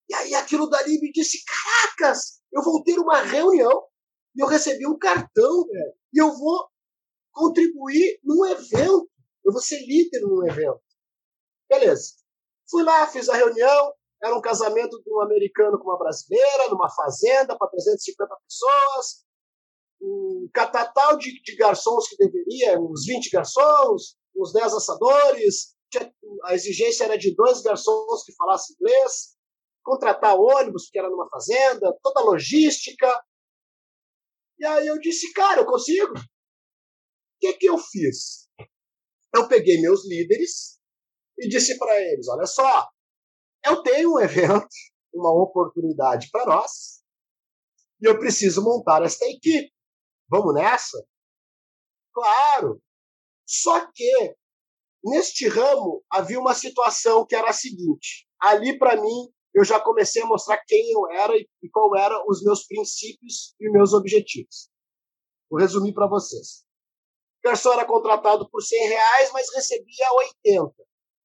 [0.09, 3.87] E aí aquilo dali me disse: caracas, eu vou ter uma reunião
[4.35, 5.65] e eu recebi um cartão,
[6.13, 6.67] e eu vou
[7.31, 9.09] contribuir num evento.
[9.43, 10.81] Eu vou ser líder num evento.
[11.67, 12.13] Beleza.
[12.69, 13.93] Fui lá, fiz a reunião.
[14.23, 19.25] Era um casamento de um americano com uma brasileira, numa fazenda para 350 pessoas.
[20.01, 25.75] Um catatal de, de garçons que deveria, uns 20 garçons, uns 10 assadores.
[26.45, 29.35] A exigência era de dois garçons que falassem inglês
[29.83, 33.07] contratar ônibus, porque era numa fazenda, toda a logística.
[34.59, 36.13] E aí eu disse, cara, eu consigo.
[36.13, 38.47] O que, que eu fiz?
[39.33, 40.79] Eu peguei meus líderes
[41.39, 42.87] e disse para eles: olha só,
[43.65, 44.67] eu tenho um evento,
[45.13, 47.01] uma oportunidade para nós,
[48.01, 49.71] e eu preciso montar esta equipe.
[50.29, 51.05] Vamos nessa?
[52.13, 52.81] Claro.
[53.45, 54.35] Só que
[55.03, 60.21] neste ramo havia uma situação que era a seguinte: ali para mim eu já comecei
[60.21, 64.69] a mostrar quem eu era e, e qual eram os meus princípios e meus objetivos.
[65.49, 66.63] Vou resumir para vocês.
[67.39, 70.13] O garçom era contratado por 100 reais, mas recebia
[70.45, 70.73] 80.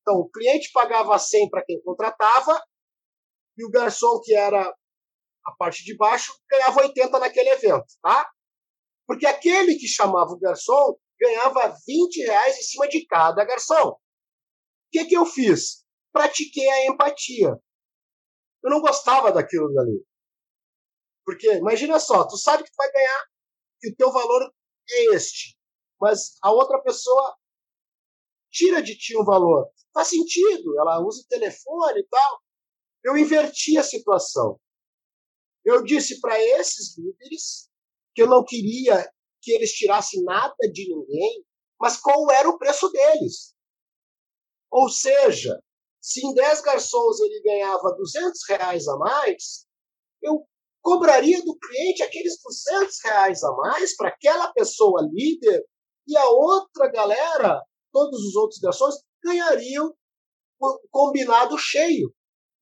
[0.06, 2.62] Então, o cliente pagava 100 para quem contratava
[3.58, 4.72] e o garçom, que era
[5.44, 8.30] a parte de baixo, ganhava 80 naquele evento, tá?
[9.04, 13.88] Porque aquele que chamava o garçom ganhava 20 reais em cima de cada garçom.
[13.88, 13.98] O
[14.92, 15.84] que, que eu fiz?
[16.12, 17.58] Pratiquei a empatia.
[18.62, 20.04] Eu não gostava daquilo dali.
[21.24, 23.24] Porque, imagina só, tu sabe que tu vai ganhar,
[23.80, 24.54] que o teu valor
[24.88, 25.58] é este,
[26.00, 27.36] mas a outra pessoa
[28.56, 29.70] tira de ti um valor.
[29.92, 32.40] Faz sentido, ela usa o telefone e tal.
[33.04, 34.58] Eu inverti a situação.
[35.64, 37.68] Eu disse para esses líderes
[38.14, 39.10] que eu não queria
[39.42, 41.44] que eles tirassem nada de ninguém,
[41.78, 43.54] mas qual era o preço deles.
[44.70, 45.60] Ou seja,
[46.00, 49.66] se em 10 garçons ele ganhava 200 reais a mais,
[50.22, 50.46] eu
[50.82, 55.64] cobraria do cliente aqueles 200 reais a mais para aquela pessoa líder
[56.06, 57.60] e a outra galera,
[57.96, 59.90] todos os outros garçons, ganhariam
[60.60, 62.12] o combinado cheio.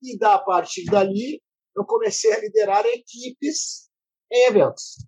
[0.01, 1.41] E da partir dali,
[1.75, 3.89] eu comecei a liderar equipes
[4.31, 5.05] em eventos.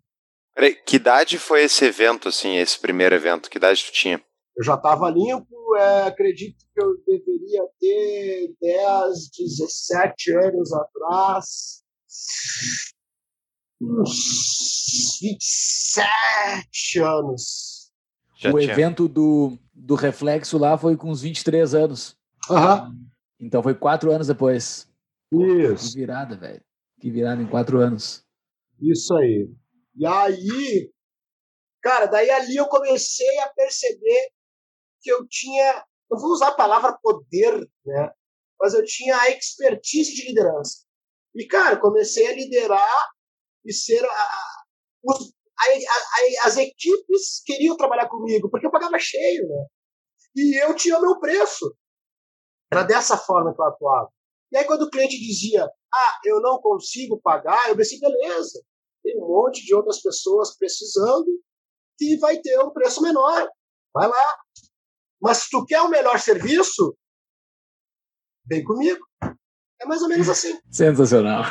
[0.54, 3.50] Peraí, que idade foi esse evento, assim, esse primeiro evento?
[3.50, 4.22] Que idade tu tinha?
[4.58, 11.84] Eu já estava limpo, é, acredito que eu deveria ter 10, 17 anos atrás.
[13.80, 17.77] Uns 27 anos.
[18.38, 18.72] Já o tinha.
[18.72, 22.16] evento do, do Reflexo lá foi com uns 23 anos.
[22.50, 22.96] Aham.
[23.40, 24.88] Então foi quatro anos depois.
[25.30, 25.38] Que
[25.74, 25.94] Isso.
[25.96, 26.62] virada, velho.
[27.00, 28.24] Que virada em quatro anos.
[28.80, 29.50] Isso aí.
[29.96, 30.92] E aí,
[31.82, 34.30] cara, daí ali eu comecei a perceber
[35.02, 38.12] que eu tinha, não vou usar a palavra poder, né?
[38.60, 40.86] Mas eu tinha a expertise de liderança.
[41.36, 43.10] E, cara, comecei a liderar
[43.66, 44.04] e ser.
[44.04, 44.64] A, a-
[45.04, 45.34] os-
[46.44, 49.66] as equipes queriam trabalhar comigo, porque eu pagava cheio, né?
[50.36, 51.76] E eu tinha meu preço.
[52.72, 54.10] Era dessa forma que eu atuava.
[54.52, 58.62] E aí, quando o cliente dizia, ah, eu não consigo pagar, eu pensei, beleza,
[59.04, 61.28] tem um monte de outras pessoas precisando
[61.98, 63.50] que vai ter um preço menor.
[63.94, 64.38] Vai lá.
[65.22, 66.96] Mas se tu quer o melhor serviço,
[68.46, 69.06] vem comigo.
[69.82, 70.60] É mais ou menos assim.
[70.72, 71.44] Sensacional.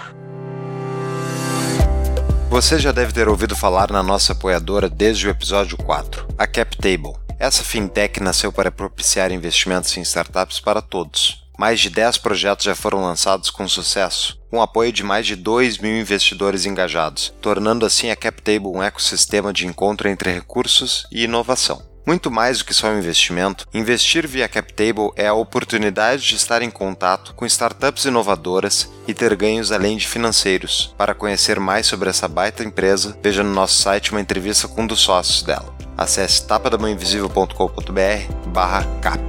[2.49, 7.15] Você já deve ter ouvido falar na nossa apoiadora desde o episódio 4, a CapTable.
[7.39, 11.45] Essa fintech nasceu para propiciar investimentos em startups para todos.
[11.59, 15.79] Mais de 10 projetos já foram lançados com sucesso, com apoio de mais de 2
[15.79, 21.83] mil investidores engajados, tornando assim a CapTable um ecossistema de encontro entre recursos e inovação.
[22.07, 26.63] Muito mais do que só um investimento, investir via CapTable é a oportunidade de estar
[26.63, 30.95] em contato com startups inovadoras e ter ganhos além de financeiros.
[30.97, 34.87] Para conhecer mais sobre essa baita empresa, veja no nosso site uma entrevista com um
[34.87, 35.75] dos sócios dela.
[35.99, 39.21] Acesse tapadamãoinvisível.com.br barra cap.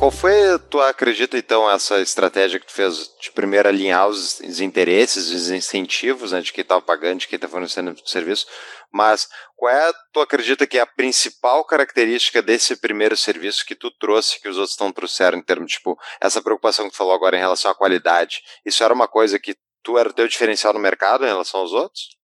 [0.00, 0.32] Qual foi,
[0.70, 6.32] tu acredita então, essa estratégia que tu fez de primeiro alinhar os, interesses, os incentivos
[6.32, 8.46] né, de quem estava pagando, de quem está fornecendo o serviço,
[8.90, 13.90] mas qual é, tu acredita que é a principal característica desse primeiro serviço que tu
[13.90, 17.36] trouxe, que os outros não trouxeram, em termos, tipo, essa preocupação que tu falou agora
[17.36, 20.80] em relação à qualidade, isso era uma coisa que tu era o teu diferencial no
[20.80, 22.16] mercado em relação aos outros?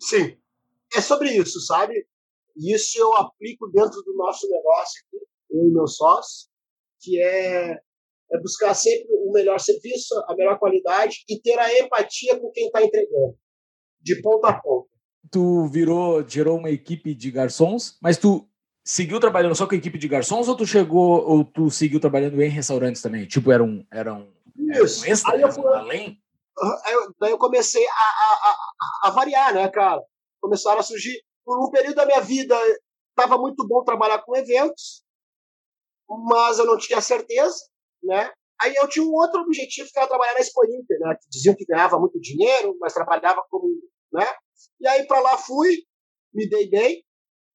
[0.00, 0.36] Sim.
[0.92, 2.04] É sobre isso, sabe?
[2.56, 6.52] Isso eu aplico dentro do nosso negócio aqui, eu e meu sócio,
[7.04, 7.72] que é,
[8.32, 12.66] é buscar sempre o melhor serviço, a melhor qualidade e ter a empatia com quem
[12.66, 13.36] está entregando,
[14.00, 14.88] de ponta a ponta.
[15.30, 18.48] Tu virou, gerou uma equipe de garçons, mas tu
[18.84, 22.40] seguiu trabalhando só com a equipe de garçons ou tu chegou ou tu seguiu trabalhando
[22.42, 23.26] em restaurantes também?
[23.26, 24.30] Tipo, era um, era um,
[24.70, 25.04] era um Isso.
[25.06, 26.18] extra, Aí eu fui- além?
[26.92, 28.50] Eu- daí eu comecei a, a,
[29.04, 30.00] a, a variar, né, cara?
[30.40, 31.20] Começaram a surgir.
[31.44, 32.54] Por um período da minha vida,
[33.10, 35.02] estava muito bom trabalhar com eventos,
[36.08, 37.56] mas eu não tinha certeza,
[38.02, 38.32] né?
[38.62, 41.16] Aí eu tinha um outro objetivo, que era trabalhar na Expo Inter, né?
[41.20, 43.68] Que diziam que ganhava muito dinheiro, mas trabalhava como,
[44.12, 44.26] né?
[44.80, 45.76] E aí para lá fui,
[46.32, 47.04] me dei bem,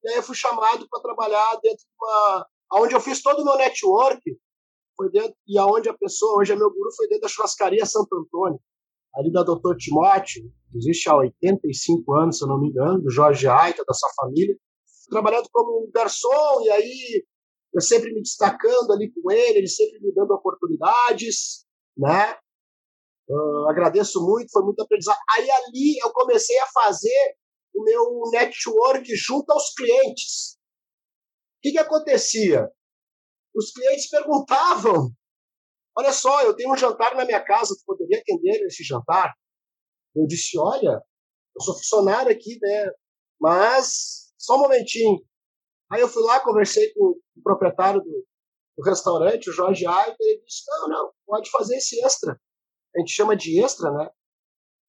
[0.02, 2.46] e aí eu fui chamado para trabalhar dentro de uma...
[2.72, 4.20] Onde eu fiz todo o meu network,
[4.96, 8.14] foi dentro, e aonde a pessoa, hoje é meu guru, foi dentro da churrascaria Santo
[8.14, 8.60] Antônio,
[9.16, 9.76] ali da Dr.
[9.76, 10.42] Timóteo,
[10.74, 14.56] existe há 85 anos, se eu não me engano, do Jorge Aita, da sua família,
[15.08, 17.24] trabalhando como garçom, e aí
[17.72, 21.64] eu sempre me destacando ali com ele, ele sempre me dando oportunidades,
[21.96, 22.36] né?
[23.30, 25.18] Ah, agradeço muito, foi muito aprendizado.
[25.36, 27.36] Aí ali eu comecei a fazer
[27.74, 30.58] o meu network junto aos clientes.
[31.58, 32.68] O que, que acontecia?
[33.54, 35.12] Os clientes perguntavam:
[35.96, 39.32] Olha só, eu tenho um jantar na minha casa, tu poderia atender esse jantar?
[40.16, 41.00] Eu disse: Olha,
[41.54, 42.90] eu sou funcionário aqui, né?
[43.40, 45.18] Mas só um momentinho.
[45.90, 48.26] Aí eu fui lá, conversei com o proprietário do,
[48.76, 52.38] do restaurante, o Jorge Aita, e ele disse: Não, não, pode fazer esse extra.
[52.94, 54.08] A gente chama de extra, né?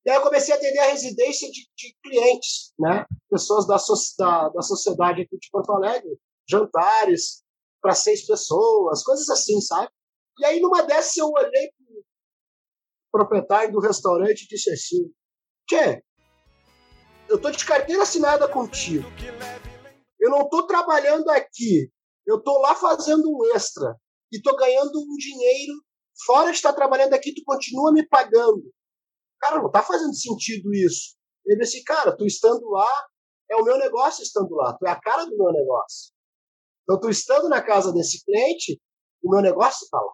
[0.06, 3.06] E aí eu comecei a atender a residência de, de clientes, né?
[3.30, 7.44] Pessoas da, so, da, da sociedade aqui de Porto Alegre, jantares
[7.82, 9.90] para seis pessoas, coisas assim, sabe?
[10.40, 12.04] E aí numa dessas eu olhei pro
[13.12, 15.12] proprietário do restaurante e disse assim:
[15.68, 16.04] Tchê,
[17.30, 19.08] eu tô de carteira assinada contigo.
[20.22, 21.92] Eu não tô trabalhando aqui.
[22.26, 24.00] Eu tô lá fazendo um extra.
[24.32, 25.74] E tô ganhando um dinheiro.
[26.26, 28.64] Fora de estar trabalhando aqui, tu continua me pagando.
[29.40, 31.16] Cara, não tá fazendo sentido isso.
[31.46, 32.88] Ele disse, cara, tu estando lá,
[33.50, 34.78] é o meu negócio estando lá.
[34.78, 36.14] Tu é a cara do meu negócio.
[36.84, 38.80] Então, tu estando na casa desse cliente,
[39.24, 40.14] o meu negócio tá lá.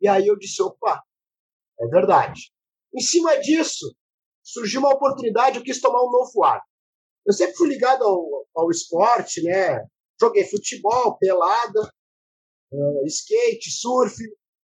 [0.00, 1.02] E aí eu disse, opa,
[1.80, 2.52] é verdade.
[2.94, 3.94] Em cima disso,
[4.42, 6.62] surgiu uma oportunidade, eu quis tomar um novo ar.
[7.26, 9.84] Eu sempre fui ligado ao, ao esporte, né?
[10.20, 11.92] Joguei futebol, pelada,
[12.72, 14.14] uh, skate, surf.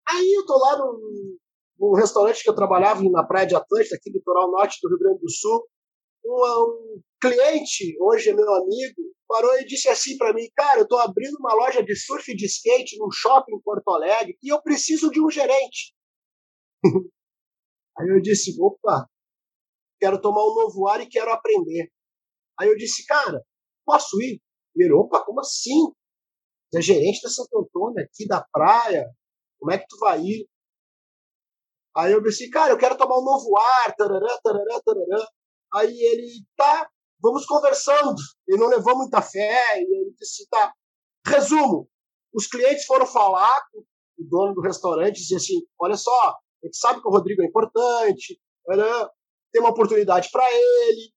[0.10, 1.38] Aí eu tô lá num,
[1.80, 4.99] num restaurante que eu trabalhava na Praia de Atlântida, aqui no litoral norte do Rio
[4.99, 5.68] Grande do Sul.
[6.26, 10.84] um, um cliente, hoje é meu amigo, parou e disse assim para mim, cara, eu
[10.84, 14.51] estou abrindo uma loja de surf e de skate num shopping em Porto Alegre e
[14.51, 15.93] eu preciso de um gerente.
[17.99, 19.08] Aí eu disse, opa,
[19.99, 21.91] quero tomar um novo ar e quero aprender.
[22.60, 23.41] Aí eu disse, cara,
[23.86, 24.41] posso ir?
[24.76, 25.91] Ele, opa, como assim?
[26.70, 29.05] Você é gerente da Santo Antônio, aqui da praia,
[29.60, 30.47] como é que tu vai ir?
[31.95, 35.28] Aí eu disse, cara, eu quero tomar um novo ar, tarará, tarará, tarará.
[35.74, 36.88] Aí ele, tá,
[37.22, 38.16] vamos conversando.
[38.47, 40.74] Ele não levou muita fé, e ele disse, tá.
[41.26, 41.89] Resumo,
[42.34, 46.66] os clientes foram falar com o dono do restaurante e disse assim, olha só, a
[46.66, 48.39] gente sabe que o Rodrigo é importante,
[49.51, 51.12] tem uma oportunidade para ele.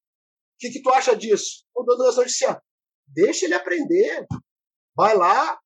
[0.61, 1.65] Que, que tu acha disso?
[1.75, 2.63] O dono do restaurante disse, ah,
[3.09, 4.27] deixa ele aprender,
[4.95, 5.59] vai lá,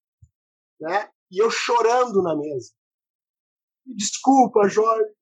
[0.81, 1.11] né?
[1.31, 2.73] E eu chorando na mesa.
[3.85, 5.13] Desculpa, Jorge.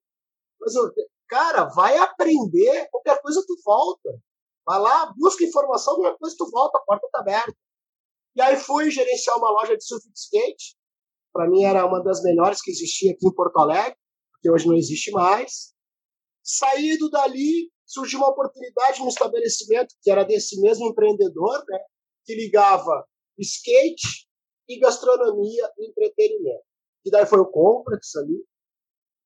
[0.59, 0.91] Mas, eu,
[1.27, 2.87] cara, vai aprender.
[2.91, 4.09] Qualquer coisa tu volta.
[4.65, 7.53] Vai lá, busca informação, qualquer coisa tu volta, a porta tá aberta.
[8.35, 10.77] E aí fui gerenciar uma loja de surf de skate.
[11.33, 13.97] Para mim era uma das melhores que existia aqui em Porto Alegre,
[14.31, 15.73] porque hoje não existe mais.
[16.43, 21.79] Saído dali, surgiu uma oportunidade no estabelecimento que era desse mesmo empreendedor, né,
[22.25, 23.05] que ligava
[23.37, 24.27] skate
[24.67, 26.63] e gastronomia e entretenimento.
[27.05, 28.43] E daí foi o Complex ali,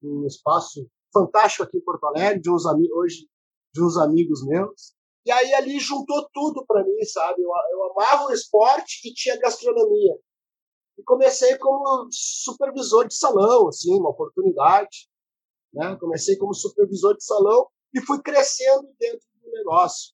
[0.04, 3.28] um espaço fantástico aqui em Porto Alegre, de uns hoje
[3.74, 4.96] de uns amigos meus.
[5.26, 7.42] E aí ali juntou tudo para mim, sabe?
[7.42, 10.18] Eu, eu amava o esporte e tinha gastronomia.
[10.98, 15.08] E comecei como supervisor de salão, assim, uma oportunidade.
[15.74, 15.96] Né?
[16.00, 20.14] Comecei como supervisor de salão e fui crescendo dentro do negócio.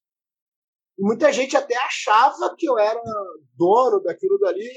[0.98, 3.02] E muita gente até achava que eu era
[3.56, 4.72] dono daquilo dali,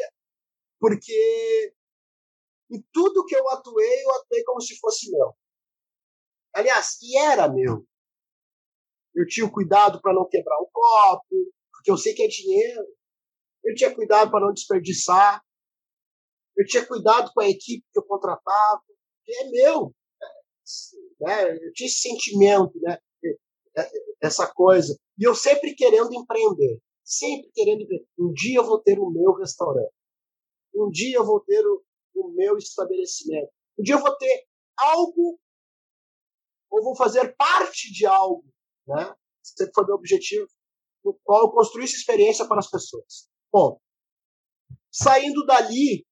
[0.80, 1.74] porque
[2.70, 5.34] em tudo que eu atuei, eu atuei como se fosse meu.
[6.55, 7.86] Aliás, e era meu.
[9.14, 12.86] Eu tinha cuidado para não quebrar o copo, porque eu sei que é dinheiro.
[13.64, 15.42] Eu tinha cuidado para não desperdiçar.
[16.57, 18.82] Eu tinha cuidado com a equipe que eu contratava,
[19.24, 19.94] que é meu.
[21.21, 21.57] Né?
[21.57, 22.99] Eu tinha esse sentimento, né?
[24.21, 24.99] essa coisa.
[25.19, 26.81] E eu sempre querendo empreender.
[27.05, 28.07] Sempre querendo empreender.
[28.19, 29.93] Um dia eu vou ter o meu restaurante.
[30.75, 31.83] Um dia eu vou ter o,
[32.14, 33.51] o meu estabelecimento.
[33.79, 34.47] Um dia eu vou ter
[34.79, 35.39] algo
[36.71, 38.45] ou vou fazer parte de algo,
[38.87, 39.14] né?
[39.43, 40.49] Sempre foi meu objetivo,
[41.05, 43.29] no qual eu construísse experiência para as pessoas.
[43.53, 43.81] Bom,
[44.91, 46.05] saindo dali,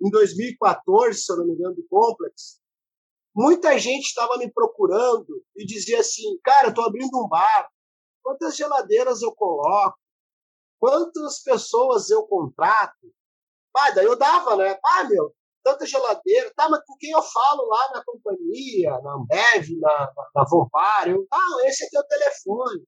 [0.00, 2.60] em 2014, se eu não me engano, do Complex,
[3.36, 7.68] muita gente estava me procurando e dizia assim, cara, estou abrindo um bar,
[8.22, 9.98] quantas geladeiras eu coloco,
[10.80, 13.12] quantas pessoas eu contrato,
[13.76, 14.78] ah, daí eu dava, né?
[14.82, 16.50] Ah, meu, tanta geladeira.
[16.56, 21.08] Tá, mas com quem eu falo lá na companhia, na Ambev, na, na, na Vompar?
[21.08, 22.82] Eu, ah, esse aqui é o telefone.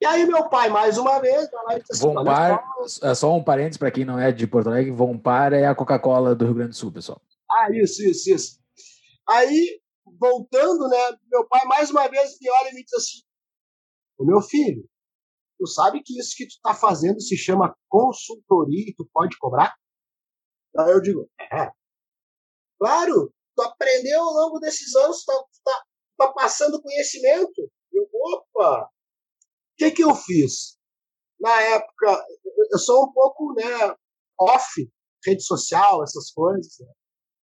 [0.00, 2.64] E aí meu pai, mais uma vez, vai lá e assim, Vompar,
[3.02, 6.34] é só um parênteses para quem não é de Porto Alegre, Vompar é a Coca-Cola
[6.34, 7.20] do Rio Grande do Sul, pessoal.
[7.50, 8.57] Ah, isso, isso, isso.
[9.28, 9.80] Aí,
[10.18, 13.18] voltando, né, meu pai mais uma vez me olha e me diz assim,
[14.18, 14.88] o meu filho,
[15.58, 19.74] tu sabe que isso que tu tá fazendo se chama consultoria e tu pode cobrar?
[20.78, 21.70] Aí eu digo, é.
[22.80, 25.84] Claro, tu aprendeu ao longo desses anos, tu tá, tá,
[26.18, 27.70] tá passando conhecimento.
[27.92, 28.84] Eu, opa!
[28.84, 28.88] O
[29.76, 30.78] que que eu fiz?
[31.40, 32.26] Na época,
[32.72, 33.94] eu sou um pouco, né,
[34.40, 34.90] off,
[35.24, 36.78] rede social, essas coisas.
[36.80, 36.92] Né?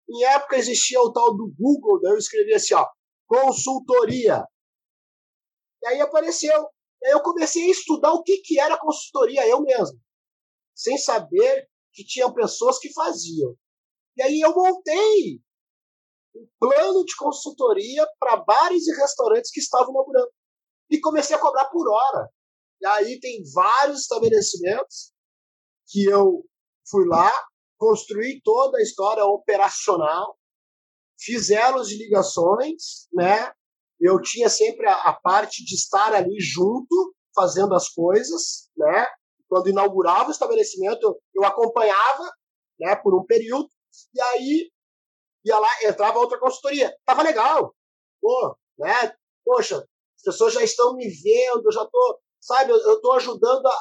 [0.09, 2.87] Em época existia o tal do Google, daí eu escrevi assim, ó,
[3.27, 4.43] consultoria.
[5.83, 6.67] E aí apareceu.
[7.01, 9.99] E aí eu comecei a estudar o que, que era consultoria eu mesmo,
[10.75, 13.55] sem saber que tinham pessoas que faziam.
[14.15, 15.39] E aí eu montei
[16.35, 20.31] um plano de consultoria para bares e restaurantes que estavam inaugurando.
[20.89, 22.29] E comecei a cobrar por hora.
[22.81, 25.11] E aí tem vários estabelecimentos
[25.87, 26.45] que eu
[26.89, 27.31] fui lá,
[27.77, 30.37] construí toda a história operacional,
[31.19, 33.51] fiz elos de ligações, né?
[33.99, 39.07] Eu tinha sempre a, a parte de estar ali junto, fazendo as coisas, né?
[39.47, 42.31] quando inaugurava o estabelecimento, eu acompanhava
[42.79, 43.69] né, por um período,
[44.13, 44.71] e aí
[45.45, 46.95] ia lá, entrava outra consultoria.
[47.05, 47.73] Tava legal.
[48.21, 49.15] Pô, né?
[49.43, 53.65] Poxa, as pessoas já estão me vendo, eu já tô, sabe, eu, eu tô ajudando
[53.65, 53.79] a.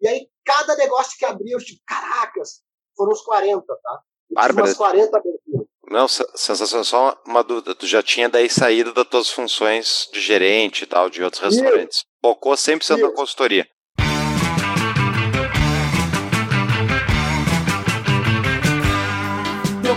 [0.00, 2.62] E aí, cada negócio que abria, eu digo, caracas,
[2.96, 4.00] foram uns 40, tá?
[4.30, 4.66] Bárbara.
[4.66, 5.66] Umas 40 aberturas.
[5.90, 7.74] Não, sensação, só uma dúvida.
[7.74, 12.04] Tu já tinha daí saído das tuas funções de gerente e tal, de outros restaurantes.
[12.22, 13.68] Focou 100% na consultoria.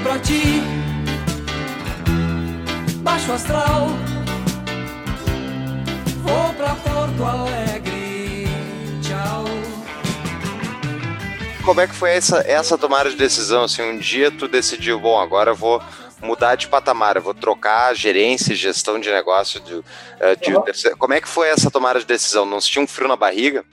[0.08, 0.62] pra ti.
[3.04, 3.88] Baixo astral,
[6.24, 7.47] vou pra Porto Alegre.
[11.68, 13.63] Como é que foi essa, essa tomada de decisão?
[13.63, 15.82] Assim, um dia tu decidiu, bom, agora eu vou
[16.22, 19.59] mudar de patamar, eu vou trocar gerência e gestão de negócio.
[19.59, 19.84] De,
[20.22, 20.97] eh, de- Uhum.
[20.97, 22.45] Como é que foi essa tomada de decisão?
[22.45, 23.65] Não se tinha um frio na barriga?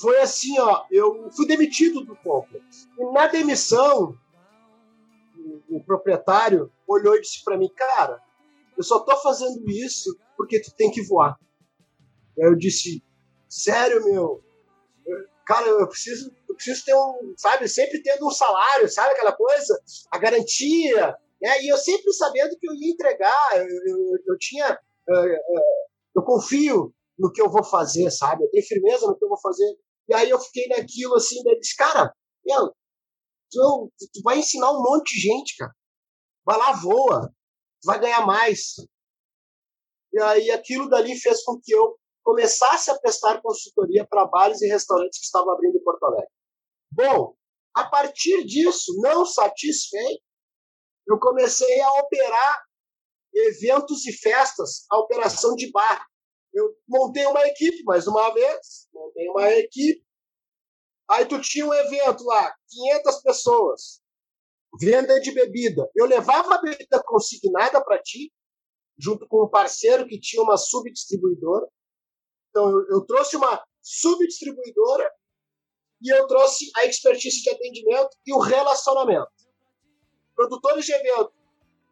[0.00, 2.64] Foi assim, ó, eu fui demitido do Complex.
[2.96, 4.14] E na demissão,
[5.68, 8.16] o, o proprietário olhou e disse para mim, cara,
[8.78, 11.36] eu só tô fazendo isso porque tu tem que voar.
[12.38, 13.02] Aí eu disse,
[13.48, 14.40] sério, meu?
[15.04, 19.32] Eu- cara, eu preciso, eu preciso ter um, sabe, sempre tendo um salário, sabe aquela
[19.32, 19.80] coisa?
[20.10, 21.62] A garantia, né?
[21.62, 24.66] E eu sempre sabendo que eu ia entregar, eu, eu, eu tinha,
[25.08, 25.86] eh, eh,
[26.16, 28.44] eu confio no que eu vou fazer, sabe?
[28.44, 29.78] Eu tenho firmeza no que eu vou fazer.
[30.08, 32.12] E aí eu fiquei naquilo assim, daí disse, cara,
[32.44, 32.74] meu,
[33.50, 35.72] tu, tu vai ensinar um monte de gente, cara.
[36.44, 37.32] Vai lá, voa.
[37.80, 38.74] Tu vai ganhar mais.
[40.12, 44.66] E aí aquilo dali fez com que eu começasse a prestar consultoria para bares e
[44.66, 46.39] restaurantes que estavam abrindo em Porto Alegre.
[46.92, 47.34] Bom,
[47.74, 50.22] a partir disso, não satisfeito,
[51.06, 52.64] eu comecei a operar
[53.32, 56.06] eventos e festas, a operação de bar.
[56.52, 60.04] Eu montei uma equipe, mais uma vez, montei uma equipe.
[61.08, 64.00] Aí tu tinha um evento lá, 500 pessoas,
[64.80, 65.88] venda de bebida.
[65.94, 68.32] Eu levava a bebida consignada para ti,
[68.98, 71.66] junto com um parceiro que tinha uma subdistribuidora.
[72.50, 75.10] Então eu, eu trouxe uma subdistribuidora
[76.02, 79.30] e eu trouxe a expertise de atendimento e o relacionamento.
[80.34, 81.32] Produtores de evento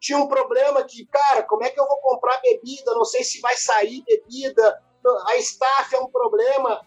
[0.00, 2.94] tinha um problema que, cara, como é que eu vou comprar bebida?
[2.94, 4.82] Não sei se vai sair bebida.
[5.26, 6.86] A staff é um problema.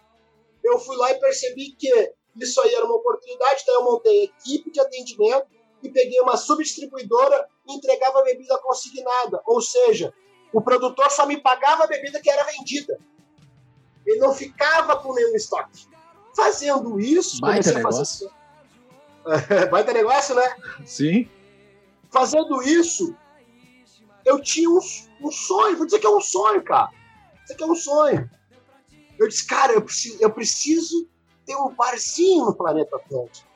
[0.64, 4.70] Eu fui lá e percebi que isso aí era uma oportunidade, então eu montei equipe
[4.70, 5.46] de atendimento
[5.82, 9.42] e peguei uma subdistribuidora e entregava bebida consignada.
[9.46, 10.14] Ou seja,
[10.52, 12.98] o produtor só me pagava a bebida que era vendida.
[14.06, 15.86] Ele não ficava com nenhum estoque.
[16.34, 18.30] Fazendo isso, Baita a fazer.
[19.70, 20.56] Baita negócio, né?
[20.84, 21.28] Sim.
[22.10, 23.14] fazendo isso,
[24.24, 24.80] eu tinha um,
[25.22, 25.76] um sonho.
[25.76, 26.90] Vou dizer que é um sonho, cara.
[27.44, 28.30] Isso aqui é um sonho.
[29.18, 31.08] Eu disse, cara, eu preciso, eu preciso
[31.44, 33.48] ter um barzinho no Planeta Atlântico.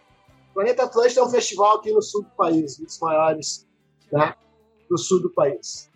[0.51, 3.66] O Planeta Atlântico é um festival aqui no sul do país, um dos maiores
[4.12, 4.35] né,
[4.89, 5.91] do sul do país.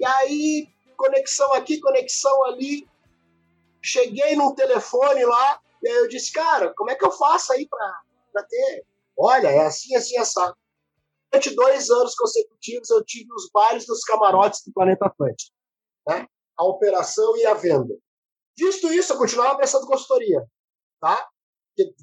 [0.00, 2.88] E aí, conexão aqui, conexão ali.
[3.80, 7.68] Cheguei num telefone lá, e aí eu disse, cara, como é que eu faço aí
[7.68, 8.86] para ter?
[9.16, 10.56] Olha, é assim, assim, assado
[11.32, 15.52] durante dois anos consecutivos eu tive os bares dos camarotes do Planeta Atlântico.
[16.06, 16.26] Né?
[16.58, 17.94] A operação e a venda.
[18.58, 20.44] Visto isso, eu continuava prestando consultoria.
[21.00, 21.26] Tá?
[21.74, 21.94] Porque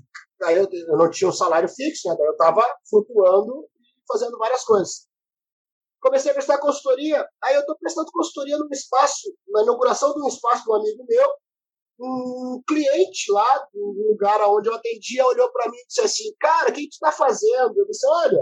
[0.44, 2.16] Aí eu, eu não tinha um salário fixo, né?
[2.18, 5.08] daí eu estava flutuando e fazendo várias coisas.
[6.02, 10.28] Comecei a prestar consultoria, aí eu estou prestando consultoria num espaço, na inauguração de um
[10.30, 11.30] espaço de um amigo meu,
[12.00, 16.70] um cliente lá, do lugar onde eu atendia, olhou para mim e disse assim, cara,
[16.70, 17.78] o que, tu está fazendo?
[17.78, 18.40] Eu disse, olha,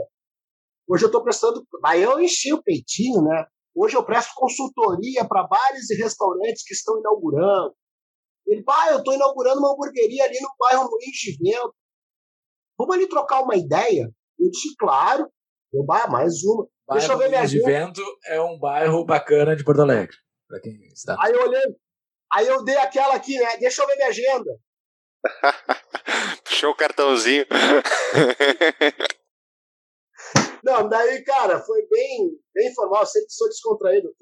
[0.88, 1.68] Hoje eu estou prestando.
[1.84, 3.45] Aí eu enchi o peitinho, né?
[3.76, 7.76] Hoje eu presto consultoria para bares e restaurantes que estão inaugurando.
[8.47, 11.76] Ele, pai, eu estou inaugurando uma hamburgueria ali no bairro Moinhos de Vento.
[12.78, 14.10] Vamos ali trocar uma ideia?
[14.39, 15.30] Eu disse, claro.
[15.74, 16.66] Eu, bah, mais uma.
[16.91, 17.62] Deixa eu ver minha Moinhos de.
[17.62, 20.16] Vento é um bairro bacana de Porto Alegre.
[20.47, 21.18] Para quem está.
[21.20, 21.62] Aí eu olhei.
[22.34, 23.57] Aí eu dei aquela aqui, né?
[23.57, 24.59] Deixa eu ver minha agenda.
[26.43, 27.45] Puxou o cartãozinho.
[30.63, 34.13] Não, daí, cara, foi bem, bem informal, eu sempre sou descontraído.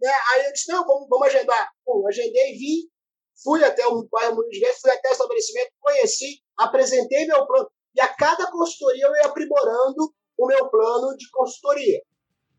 [0.00, 0.10] Né?
[0.32, 1.70] Aí eu disse, não, vamos, vamos agendar.
[1.84, 2.88] Pum, agendei, vim,
[3.44, 7.70] fui até o bairro Vento, fui até o estabelecimento, conheci, apresentei meu plano.
[7.94, 12.00] E a cada consultoria eu ia aprimorando o meu plano de consultoria,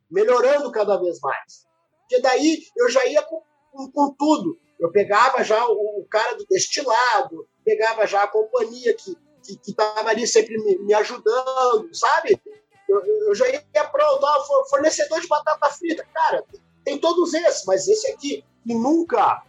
[0.09, 1.65] melhorando cada vez mais.
[2.01, 4.59] Porque daí eu já ia com, com, com tudo.
[4.79, 10.09] Eu pegava já o, o cara do destilado, pegava já a companhia que que estava
[10.09, 12.39] ali sempre me, me ajudando, sabe?
[12.87, 13.61] Eu, eu já ia
[13.91, 16.05] pronto, ó, for- fornecedor de batata frita.
[16.13, 16.43] Cara,
[16.83, 19.41] tem todos esses, mas esse aqui, e nunca,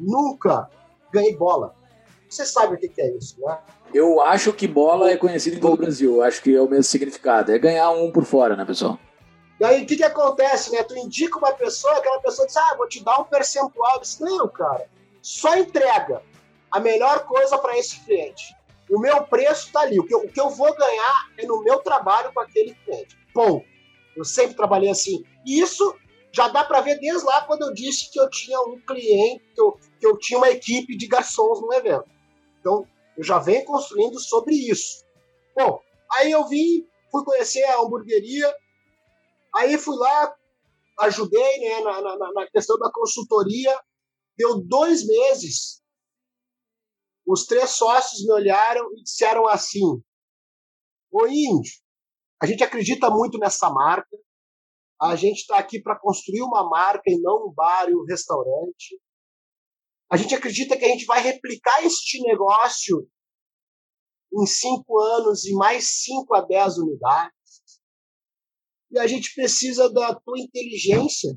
[0.00, 0.68] nunca
[1.12, 1.74] ganhei bola.
[2.28, 3.58] Você sabe o que, que é isso, né?
[3.92, 6.20] Eu acho que bola é conhecido em todo o Brasil.
[6.22, 7.52] Acho que é o mesmo significado.
[7.52, 8.98] É ganhar um por fora, né, pessoal?
[9.64, 10.82] E aí, o que, que acontece, né?
[10.82, 13.94] Tu indica uma pessoa, aquela pessoa diz, ah, vou te dar um percentual.
[13.94, 14.90] Eu disse, não, cara,
[15.22, 16.22] só entrega
[16.70, 18.54] a melhor coisa para esse cliente.
[18.90, 19.98] O meu preço está ali.
[19.98, 23.16] O que, eu, o que eu vou ganhar é no meu trabalho com aquele cliente.
[23.34, 23.64] Bom,
[24.14, 25.24] eu sempre trabalhei assim.
[25.46, 25.96] Isso
[26.30, 29.60] já dá para ver desde lá quando eu disse que eu tinha um cliente, que
[29.62, 32.04] eu, que eu tinha uma equipe de garçons no evento.
[32.60, 32.86] Então,
[33.16, 35.06] eu já venho construindo sobre isso.
[35.56, 35.80] Bom,
[36.12, 38.54] aí eu vim, fui conhecer a hamburgueria,
[39.54, 40.34] aí fui lá,
[41.00, 43.78] ajudei né, na, na, na questão da consultoria,
[44.36, 45.82] deu dois meses,
[47.26, 50.02] os três sócios me olharam e disseram assim:
[51.10, 51.72] Ô índio,
[52.40, 54.16] a gente acredita muito nessa marca,
[55.00, 59.00] a gente está aqui para construir uma marca e não um bar e um restaurante.
[60.10, 63.08] A gente acredita que a gente vai replicar este negócio
[64.32, 67.34] em cinco anos em mais cinco a dez unidades.
[68.94, 71.32] E a gente precisa da tua inteligência,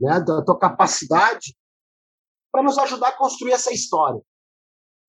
[0.00, 1.54] né, da tua capacidade,
[2.50, 4.22] para nos ajudar a construir essa história.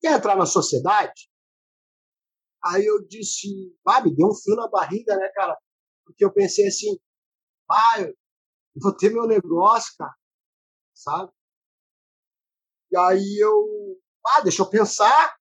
[0.01, 1.31] Quer entrar na sociedade?
[2.61, 5.57] Aí eu disse, me deu um fio na barriga, né, cara?
[6.03, 6.99] Porque eu pensei assim,
[7.71, 8.13] ah, eu
[8.75, 10.13] vou ter meu negócio, cara,
[10.93, 11.31] sabe?
[12.91, 15.33] E aí eu, ah, deixa eu pensar.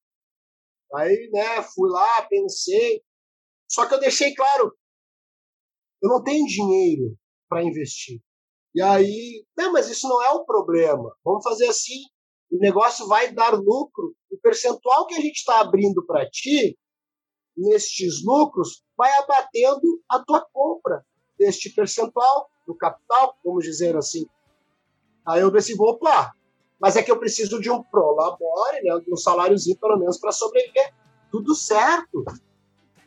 [0.94, 3.04] Aí, né, fui lá, pensei.
[3.68, 4.72] Só que eu deixei claro,
[6.02, 7.16] eu não tenho dinheiro
[7.48, 8.20] para investir.
[8.74, 11.14] E aí, não, mas isso não é o problema.
[11.24, 12.04] Vamos fazer assim,
[12.50, 14.14] o negócio vai dar lucro.
[14.30, 16.78] O percentual que a gente está abrindo para ti,
[17.56, 21.04] nestes lucros, vai abatendo a tua compra
[21.38, 24.26] deste percentual do capital, vamos dizer assim.
[25.26, 26.32] Aí eu pensei, opa,
[26.80, 30.94] mas é que eu preciso de um prolabore, né, um saláriozinho pelo menos para sobreviver.
[31.30, 32.24] Tudo certo.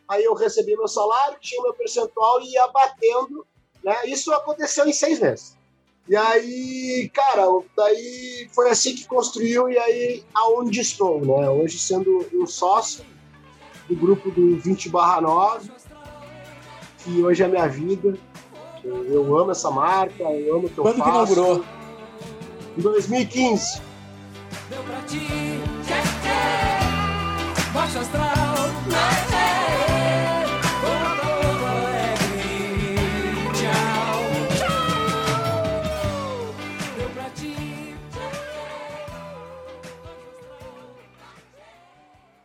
[0.10, 3.46] Aí eu recebi meu salário, tinha meu percentual e ia batendo.
[3.84, 4.06] Né?
[4.06, 5.58] Isso aconteceu em seis meses.
[6.08, 7.46] E aí, cara,
[7.78, 11.50] daí foi assim que construiu e aí aonde estou, né?
[11.50, 13.06] Hoje sendo um sócio
[13.88, 15.72] do grupo do 20 barra 9,
[17.00, 18.18] que hoje é a minha vida.
[18.84, 21.10] Eu amo essa marca, eu amo o que eu Quando faço.
[21.10, 21.66] que inaugurou?
[22.78, 23.82] Em 2015.
[24.70, 25.20] Deu pra ti,
[25.86, 26.34] tchê, tchê,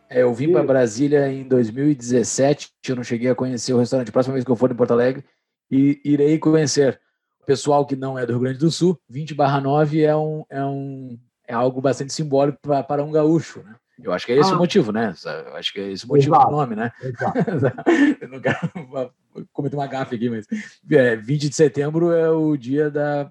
[0.09, 4.11] É, eu vim para Brasília em 2017, eu não cheguei a conhecer o restaurante.
[4.11, 5.23] Próxima vez que eu for em Porto Alegre,
[5.69, 6.99] e irei conhecer.
[7.41, 10.43] O pessoal que não é do Rio Grande do Sul, 20 barra 9 é, um,
[10.49, 13.75] é, um, é algo bastante simbólico pra, para um gaúcho, né?
[14.01, 14.55] Eu acho que é esse Ah.
[14.55, 15.13] o motivo, né?
[15.45, 16.49] Eu acho que é esse o motivo Exato.
[16.49, 16.91] do nome, né?
[17.01, 17.33] Exato.
[18.21, 18.59] eu não quero
[19.51, 20.45] cometer uma gafe aqui, mas
[20.89, 23.29] é, 20 de setembro é o dia da,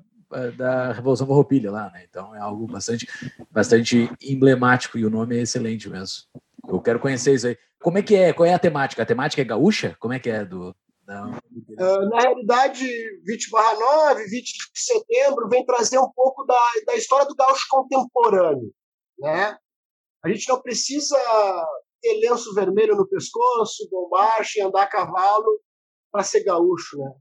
[0.56, 2.04] da Revolução Farroupilha lá, né?
[2.08, 3.08] Então é algo bastante,
[3.50, 6.24] bastante emblemático e o nome é excelente mesmo.
[6.68, 7.58] Eu quero conhecer isso aí.
[7.80, 8.32] Como é que é?
[8.32, 9.02] Qual é a temática?
[9.02, 9.96] A temática é gaúcha?
[9.98, 10.74] Como é que é do...
[11.02, 11.24] Da...
[11.78, 12.86] Ah, na realidade,
[13.24, 13.78] 20 barra
[14.10, 18.70] 9, 20 de setembro, vem trazer um pouco da, da história do gaúcho contemporâneo.
[19.18, 19.56] Né?
[20.22, 21.16] A gente não precisa
[22.02, 25.60] ter lenço vermelho no pescoço, bombacha e andar a cavalo
[26.12, 26.98] para ser gaúcho.
[26.98, 27.12] Né?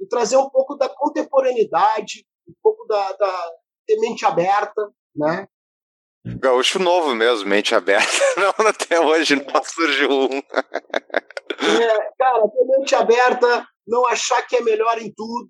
[0.00, 3.52] E trazer um pouco da contemporaneidade, um pouco da, da
[3.98, 5.48] mente aberta, né?
[6.34, 8.10] Gaúcho novo mesmo, mente aberta.
[8.36, 10.38] Não, até hoje não surgiu um.
[10.38, 15.48] É, cara, ter mente aberta, não achar que é melhor em tudo,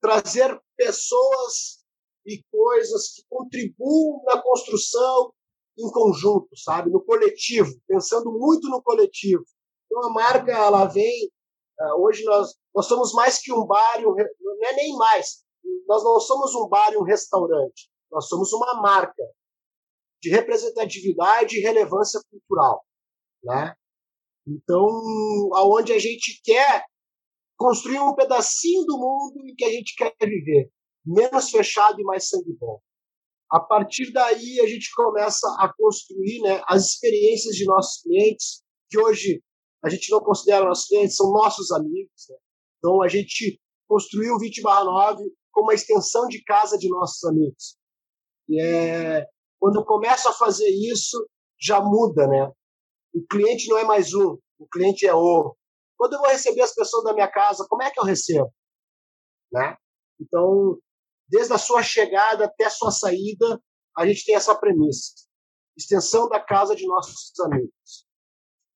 [0.00, 1.84] trazer pessoas
[2.26, 5.32] e coisas que contribuam na construção
[5.78, 6.90] em conjunto, sabe?
[6.90, 9.44] No coletivo, pensando muito no coletivo.
[9.86, 11.30] Então a marca, ela vem.
[11.78, 14.14] ah, hoje nós, nós somos mais que um bar um.
[14.14, 15.44] Não é nem mais.
[15.86, 17.90] Nós não somos um bar e um restaurante.
[18.10, 19.22] Nós somos uma marca
[20.22, 22.84] de representatividade e relevância cultural,
[23.42, 23.74] né?
[24.46, 24.88] Então,
[25.54, 26.84] aonde a gente quer
[27.56, 30.70] construir um pedacinho do mundo em que a gente quer viver,
[31.04, 32.80] menos fechado e mais sangue bom.
[33.50, 38.98] A partir daí, a gente começa a construir né, as experiências de nossos clientes, que
[38.98, 39.42] hoje
[39.84, 42.26] a gente não considera nossos clientes, são nossos amigos.
[42.28, 42.36] né?
[42.78, 47.76] Então, a gente construiu o 20 9 como uma extensão de casa de nossos amigos.
[48.48, 49.26] E é,
[49.60, 51.28] quando eu começo a fazer isso,
[51.60, 52.50] já muda, né?
[53.14, 55.54] O cliente não é mais um, o cliente é o.
[55.96, 58.50] Quando eu vou receber as pessoas da minha casa, como é que eu recebo?
[59.52, 59.76] Né?
[60.18, 60.78] Então,
[61.28, 63.60] desde a sua chegada até a sua saída,
[63.96, 65.12] a gente tem essa premissa.
[65.76, 68.06] Extensão da casa de nossos amigos.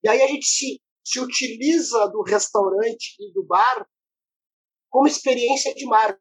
[0.02, 3.86] E aí a gente se, se utiliza do restaurante e do bar
[4.90, 6.20] como experiência de marca.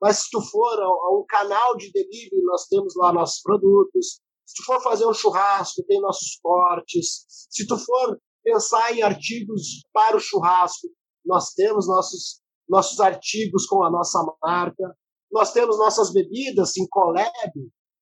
[0.00, 4.20] Mas se tu for a, a um canal de delivery, nós temos lá nossos produtos.
[4.44, 7.24] Se tu for fazer um churrasco, tem nossos cortes.
[7.28, 10.88] Se tu for pensar em artigos para o churrasco,
[11.24, 14.96] nós temos nossos, nossos artigos com a nossa marca.
[15.32, 17.30] Nós temos nossas bebidas em collab,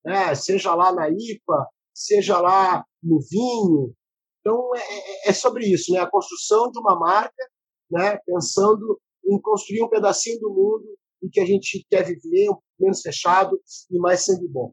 [0.05, 0.35] né?
[0.35, 3.95] seja lá na IPA, seja lá no vinho.
[4.41, 6.01] Então, é, é- é sobre isso, né?
[6.01, 7.51] a construção de uma marca,
[7.91, 8.19] né?
[8.27, 13.59] pensando em construir um pedacinho do mundo em que a gente quer viver, menos fechado
[13.91, 14.71] e mais sangue bom.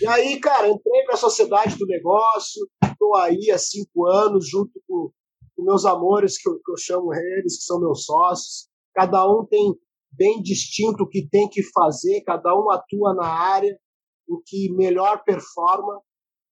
[0.00, 4.80] E aí, cara, entrei para a sociedade do negócio, estou aí há cinco anos junto
[4.86, 5.10] com,
[5.56, 8.68] com meus amores, que eu, que eu chamo eles, que são meus sócios.
[8.94, 9.74] Cada um tem
[10.12, 13.76] bem distinto o que tem que fazer, cada um atua na área,
[14.28, 16.00] o que melhor performa.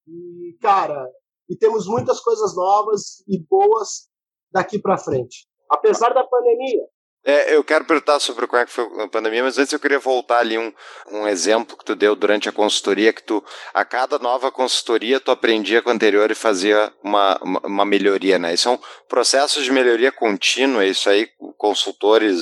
[0.07, 1.07] E, cara,
[1.49, 4.09] e temos muitas coisas novas e boas
[4.51, 5.47] daqui para frente.
[5.69, 6.87] Apesar da pandemia,
[7.25, 9.97] é, eu quero perguntar sobre como é que foi a pandemia, mas antes eu queria
[9.97, 10.71] voltar ali um,
[11.11, 15.31] um exemplo que tu deu durante a consultoria, que tu, a cada nova consultoria, tu
[15.31, 18.53] aprendia com a anterior e fazia uma, uma, melhoria, né?
[18.53, 22.39] Isso é um processo de melhoria contínua, isso aí, consultores,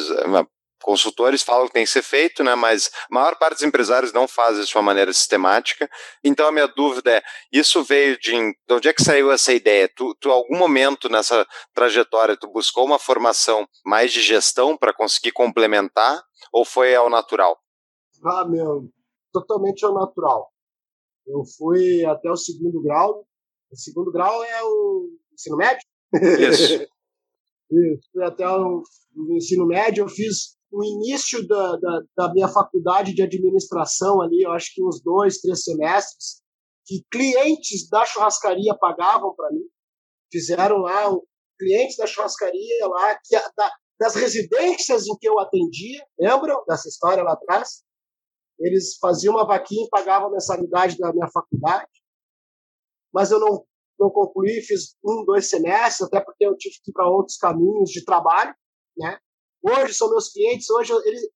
[0.84, 4.28] consultores falam que tem que ser feito, né, mas a maior parte dos empresários não
[4.28, 5.90] faz isso de uma maneira sistemática.
[6.24, 9.90] Então a minha dúvida é, isso veio de, de onde é que saiu essa ideia?
[9.96, 15.32] Tu, tu algum momento nessa trajetória tu buscou uma formação mais de gestão para conseguir
[15.32, 16.22] complementar
[16.52, 17.58] ou foi ao natural?
[18.26, 18.90] Ah, meu,
[19.32, 20.50] totalmente ao natural.
[21.26, 23.26] Eu fui até o segundo grau.
[23.72, 25.88] O segundo grau é o ensino médio?
[26.14, 26.84] Isso.
[27.72, 28.10] Isso.
[28.12, 28.84] Fui até o
[29.32, 34.52] ensino médio, eu fiz o início da, da, da, minha faculdade de administração ali, eu
[34.52, 36.42] acho que uns dois, três semestres,
[36.84, 39.64] que clientes da churrascaria pagavam para mim.
[40.32, 41.16] Fizeram lá,
[41.60, 47.22] clientes da churrascaria lá, que, da, das residências em que eu atendia, lembram dessa história
[47.22, 47.84] lá atrás?
[48.60, 51.92] Eles faziam uma vaquinha e pagavam a mensalidade da minha faculdade.
[53.14, 53.64] Mas eu não,
[54.00, 57.92] não concluí, fiz um, dois semestres, até porque eu tive que ir para outros caminhos
[57.92, 58.56] de trabalho,
[58.98, 59.20] né?
[59.64, 60.70] Hoje são meus clientes.
[60.70, 61.32] Hoje eu, ele,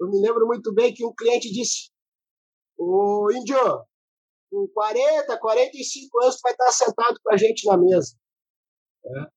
[0.00, 1.90] eu me lembro muito bem que um cliente disse:
[2.78, 3.56] Ô Índio,
[4.50, 8.14] com 40, 45 anos, tu vai estar sentado com a gente na mesa.
[9.04, 9.36] É.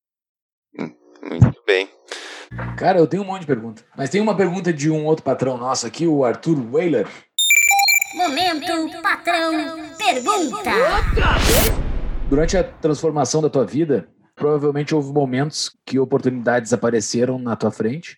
[1.21, 1.89] Muito bem.
[2.77, 3.85] Cara, eu tenho um monte de pergunta.
[3.95, 7.07] Mas tem uma pergunta de um outro patrão nosso aqui, o Arthur Weiler.
[8.15, 9.51] Momento patrão
[9.97, 10.71] pergunta.
[12.27, 14.09] Durante a transformação da tua vida,
[14.39, 18.17] provavelmente houve momentos que oportunidades apareceram na tua frente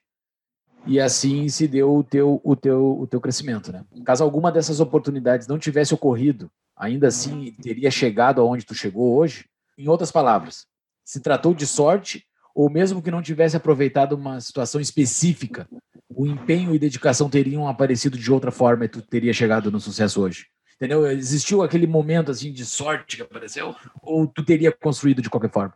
[0.85, 3.83] e assim se deu o teu, o teu, o teu crescimento, né?
[4.05, 9.45] Caso alguma dessas oportunidades não tivesse ocorrido, ainda assim teria chegado aonde tu chegou hoje?
[9.77, 10.67] Em outras palavras,
[11.03, 15.67] se tratou de sorte ou mesmo que não tivesse aproveitado uma situação específica,
[16.07, 20.21] o empenho e dedicação teriam aparecido de outra forma e tu teria chegado no sucesso
[20.21, 20.47] hoje?
[20.75, 21.09] Entendeu?
[21.09, 25.73] Existiu aquele momento assim de sorte que apareceu ou tu teria construído de qualquer forma?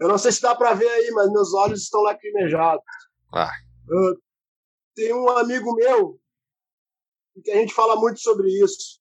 [0.00, 2.84] Eu não sei se dá para ver aí, mas meus olhos estão lacrimejados.
[3.34, 3.50] Ah.
[3.88, 4.20] Uh,
[4.94, 6.20] tem um amigo meu
[7.42, 9.00] que a gente fala muito sobre isso.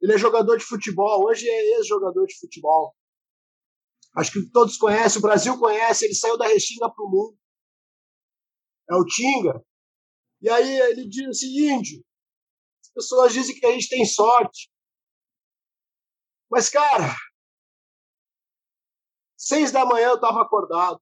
[0.00, 2.94] Ele é jogador de futebol, hoje é ex-jogador de futebol.
[4.16, 7.38] Acho que todos conhecem, o Brasil conhece, ele saiu da Restinga para o mundo.
[8.90, 9.64] É o Tinga.
[10.40, 12.04] E aí ele diz assim, índio,
[12.82, 14.70] as pessoas dizem que a gente tem sorte.
[16.50, 17.16] Mas, cara,
[19.44, 20.98] Seis da manhã eu estava acordado.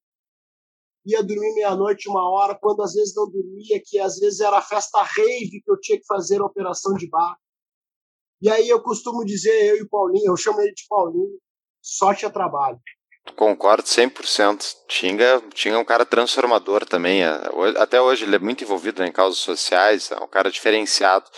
[1.07, 4.63] Ia dormir meia-noite, uma hora, quando às vezes não dormia, que às vezes era a
[4.63, 7.37] festa rave que eu tinha que fazer a operação de bar.
[8.41, 11.39] E aí eu costumo dizer, eu e o Paulinho, eu chamo ele de Paulinho,
[11.81, 12.81] sorte é trabalho.
[13.37, 14.75] Concordo 100%.
[14.89, 17.23] Tinga, é um cara transformador também.
[17.23, 17.31] É,
[17.79, 21.31] até hoje ele é muito envolvido em causas sociais, é um cara diferenciado.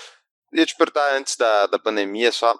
[0.54, 2.54] Ia te perguntar antes da, da pandemia só.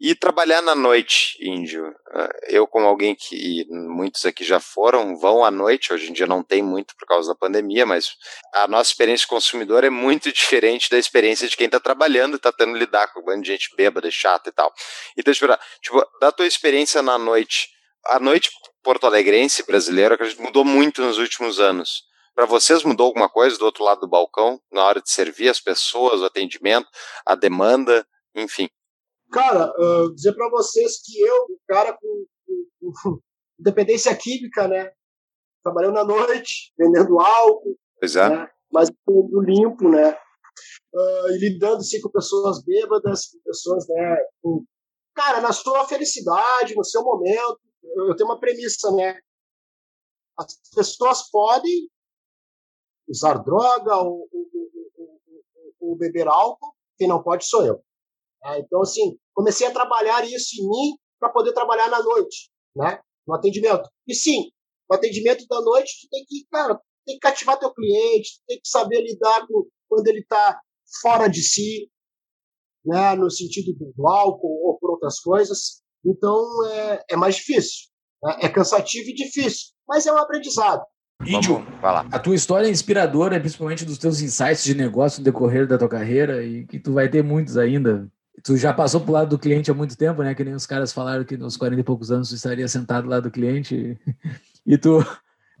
[0.00, 1.92] E trabalhar na noite, índio.
[2.14, 6.26] Eh, eu, como alguém que muitos aqui já foram, vão à noite, hoje em dia
[6.26, 8.12] não tem muito por causa da pandemia, mas
[8.54, 12.52] a nossa experiência consumidor é muito diferente da experiência de quem está trabalhando e está
[12.52, 14.72] tendo que lidar com um bando de gente bêbada, chata e tal.
[15.16, 15.34] Então,
[15.82, 17.68] tipo, da tua experiência na noite,
[18.06, 18.50] a noite
[18.84, 22.07] porto-alegrense brasileira mudou muito nos últimos anos.
[22.38, 25.60] Para vocês mudou alguma coisa do outro lado do balcão, na hora de servir as
[25.60, 26.86] pessoas, o atendimento,
[27.26, 28.68] a demanda, enfim?
[29.32, 33.20] Cara, uh, dizer para vocês que eu, um cara com, com, com,
[33.58, 34.92] dependência química, né?
[35.64, 37.76] Trabalhando na noite, vendendo álcool.
[37.98, 38.28] Pois é.
[38.28, 38.48] Né?
[38.72, 40.16] Mas tudo limpo, né?
[40.94, 44.16] Uh, e lidando assim, com pessoas bêbadas, com pessoas, né?
[44.40, 44.64] Com...
[45.12, 49.18] Cara, na sua felicidade, no seu momento, eu, eu tenho uma premissa, né?
[50.38, 51.88] As pessoas podem
[53.08, 54.48] usar droga ou, ou,
[54.96, 57.82] ou, ou beber álcool, quem não pode sou eu.
[58.44, 63.00] É, então, assim, comecei a trabalhar isso em mim para poder trabalhar na noite, né?
[63.26, 63.88] No atendimento.
[64.06, 64.50] E sim,
[64.88, 68.68] no atendimento da noite, tu tem que, cara, tem que cativar teu cliente, tem que
[68.68, 70.60] saber lidar com quando ele está
[71.00, 71.90] fora de si,
[72.84, 73.14] né?
[73.16, 75.82] No sentido do álcool ou por outras coisas.
[76.04, 77.88] Então, é, é mais difícil.
[78.22, 78.38] Né?
[78.42, 80.84] É cansativo e difícil, mas é um aprendizado.
[81.26, 85.76] Índio, a tua história é inspiradora, principalmente dos teus insights de negócio no decorrer da
[85.76, 88.08] tua carreira e que tu vai ter muitos ainda.
[88.44, 90.32] Tu já passou pro lado do cliente há muito tempo, né?
[90.32, 93.18] Que nem os caras falaram que nos 40 e poucos anos tu estaria sentado lá
[93.18, 93.98] do cliente
[94.64, 95.04] e tu,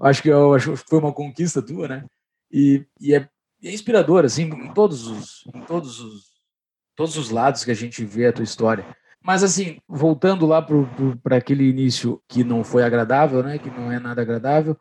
[0.00, 2.04] acho que eu acho que foi uma conquista tua, né?
[2.52, 3.28] E, e é,
[3.64, 6.28] é inspirador assim em todos os em todos os
[6.94, 8.86] todos os lados que a gente vê a tua história.
[9.22, 10.64] Mas assim, voltando lá
[11.22, 13.58] para aquele início que não foi agradável, né?
[13.58, 14.76] Que não é nada agradável.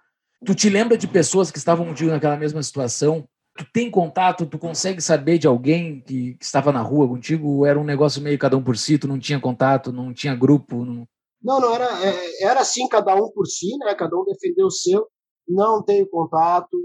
[0.45, 3.27] Tu te lembra de pessoas que estavam contigo naquela mesma situação?
[3.57, 4.45] Tu tem contato?
[4.45, 7.65] Tu consegue saber de alguém que, que estava na rua contigo?
[7.65, 8.99] Era um negócio meio cada um por si?
[8.99, 9.91] Tu não tinha contato?
[9.91, 10.85] Não tinha grupo?
[10.85, 11.07] Não...
[11.41, 13.95] Não, não, era, é, era assim, cada um por si, né?
[13.95, 15.07] Cada um defendeu o seu.
[15.47, 16.77] Não tenho contato.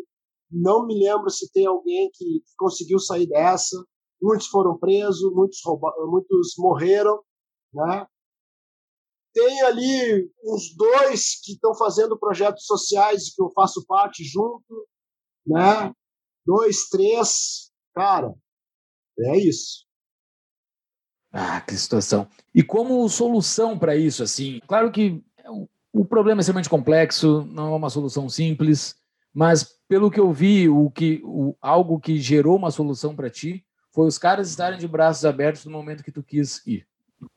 [0.51, 3.77] Não me lembro se tem alguém que, que conseguiu sair dessa.
[4.21, 7.21] Muitos foram presos, muitos, rouba, muitos morreram,
[7.75, 8.07] né?
[9.33, 14.87] Tem ali uns dois que estão fazendo projetos sociais que eu faço parte junto,
[15.47, 15.93] né?
[16.45, 18.35] Dois, três, cara,
[19.19, 19.87] é isso.
[21.33, 22.29] Ah, que situação.
[22.55, 25.25] E como solução para isso, assim, claro que
[25.93, 28.95] o problema é extremamente complexo, não é uma solução simples,
[29.33, 33.65] mas pelo que eu vi, o que, o, algo que gerou uma solução para ti
[33.93, 36.87] foi os caras estarem de braços abertos no momento que tu quis ir.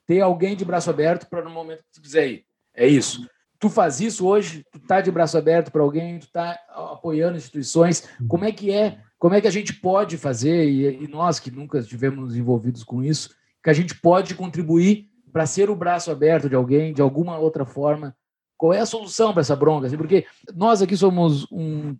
[0.05, 2.45] Ter alguém de braço aberto para no momento que tu quiser ir.
[2.73, 3.27] É isso.
[3.59, 8.07] Tu faz isso hoje, tu tá de braço aberto para alguém, tu tá apoiando instituições.
[8.27, 8.99] Como é que é?
[9.17, 13.01] Como é que a gente pode fazer e, e nós que nunca estivemos envolvidos com
[13.01, 13.33] isso,
[13.63, 17.65] que a gente pode contribuir para ser o braço aberto de alguém de alguma outra
[17.65, 18.15] forma?
[18.57, 19.87] Qual é a solução para essa bronca?
[19.87, 21.95] Assim, porque nós aqui somos um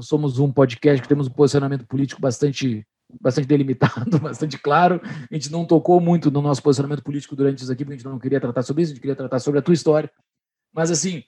[0.00, 2.84] somos um podcast que temos um posicionamento político bastante
[3.20, 5.00] bastante delimitado, bastante claro.
[5.30, 8.06] A gente não tocou muito no nosso posicionamento político durante isso aqui, porque a gente
[8.06, 10.10] não queria tratar sobre isso, a gente queria tratar sobre a tua história.
[10.72, 11.24] Mas, assim,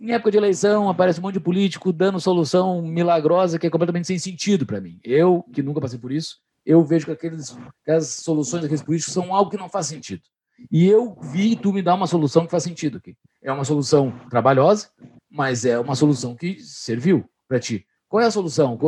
[0.00, 4.06] em época de eleição, aparece um monte de político dando solução milagrosa que é completamente
[4.06, 4.98] sem sentido para mim.
[5.04, 9.12] Eu, que nunca passei por isso, eu vejo que, aqueles, que as soluções daqueles políticos
[9.12, 10.22] são algo que não faz sentido.
[10.70, 13.16] E eu vi tu me dar uma solução que faz sentido aqui.
[13.42, 14.88] É uma solução trabalhosa,
[15.30, 17.84] mas é uma solução que serviu para ti.
[18.08, 18.78] Qual é a solução?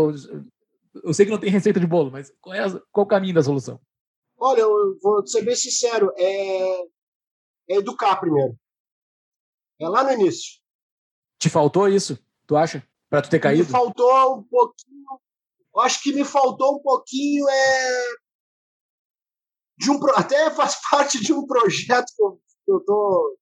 [1.02, 3.34] Eu sei que não tem receita de bolo, mas qual é a, qual o caminho
[3.34, 3.80] da solução?
[4.36, 6.82] Olha, eu vou ser bem sincero, é,
[7.70, 8.56] é educar primeiro.
[9.80, 10.60] É lá no início.
[11.38, 12.86] Te faltou isso, tu acha?
[13.08, 13.64] Para tu ter caído?
[13.64, 15.20] Me faltou um pouquinho.
[15.74, 18.04] Eu acho que me faltou um pouquinho é
[19.78, 23.38] de um até faz parte de um projeto que eu, que eu tô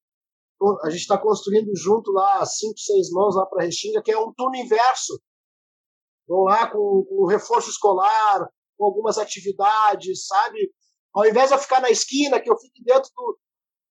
[0.85, 4.33] a gente está construindo junto lá cinco seis mãos lá para Restinga que é um
[4.33, 5.21] turno inverso
[6.27, 10.73] vão lá com, com reforço escolar com algumas atividades sabe
[11.15, 13.39] ao invés de eu ficar na esquina que eu fique dentro do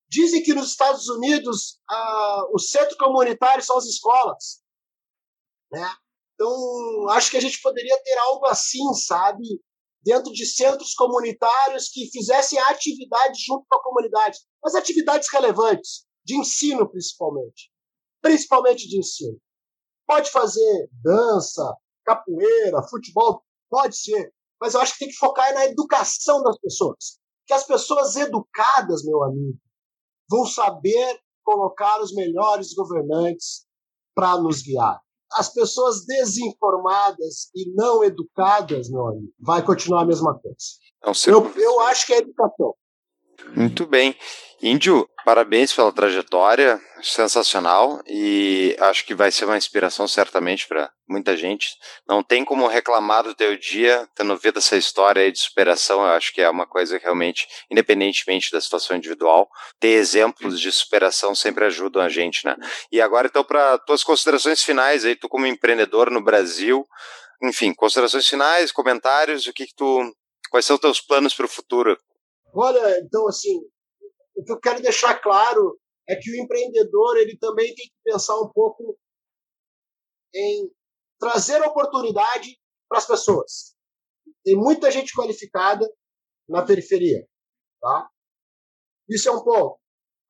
[0.09, 4.61] dizem que nos Estados Unidos ah, o centro comunitário são as escolas
[5.71, 5.89] né
[6.35, 9.61] então acho que a gente poderia ter algo assim sabe
[10.03, 16.35] dentro de centros comunitários que fizessem atividades junto com a comunidade, mas atividades relevantes, de
[16.35, 17.71] ensino principalmente.
[18.21, 19.37] Principalmente de ensino.
[20.07, 21.75] Pode fazer dança,
[22.05, 27.19] capoeira, futebol, pode ser, mas eu acho que tem que focar na educação das pessoas.
[27.45, 29.57] Que as pessoas educadas, meu amigo,
[30.29, 33.65] vão saber colocar os melhores governantes
[34.15, 35.01] para nos guiar
[35.33, 40.57] as pessoas desinformadas e não educadas, meu amigo, vai continuar a mesma coisa.
[41.03, 42.75] Não, eu, eu acho que é educação.
[43.55, 44.15] Muito bem.
[44.63, 51.35] Índio, parabéns pela trajetória, sensacional e acho que vai ser uma inspiração certamente para muita
[51.35, 51.75] gente.
[52.07, 56.01] Não tem como reclamar do teu dia tendo ouvido essa história aí de superação.
[56.01, 60.71] Eu acho que é uma coisa que realmente, independentemente da situação individual, ter exemplos de
[60.71, 62.55] superação sempre ajudam a gente, né?
[62.91, 66.87] E agora então para tuas considerações finais aí, tu como empreendedor no Brasil,
[67.41, 70.15] enfim, considerações finais, comentários, o que, que tu,
[70.51, 71.97] quais são os teus planos para o futuro?
[72.53, 73.61] Olha, então assim,
[74.35, 78.39] o que eu quero deixar claro é que o empreendedor ele também tem que pensar
[78.39, 78.97] um pouco
[80.33, 80.71] em
[81.19, 83.75] trazer oportunidade para as pessoas.
[84.43, 85.87] Tem muita gente qualificada
[86.49, 87.27] na periferia,
[87.79, 88.09] tá?
[89.07, 89.79] Isso é um ponto.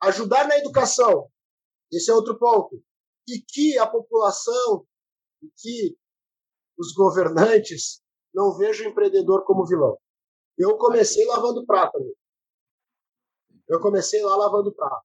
[0.03, 1.29] Ajudar na educação,
[1.91, 2.83] esse é outro ponto.
[3.27, 4.85] E que a população,
[5.41, 5.97] e que
[6.77, 8.01] os governantes
[8.33, 9.97] não vejam o empreendedor como vilão.
[10.61, 11.97] Eu comecei lavando prato.
[11.97, 12.15] Amigo.
[13.67, 15.03] Eu comecei lá lavando prato.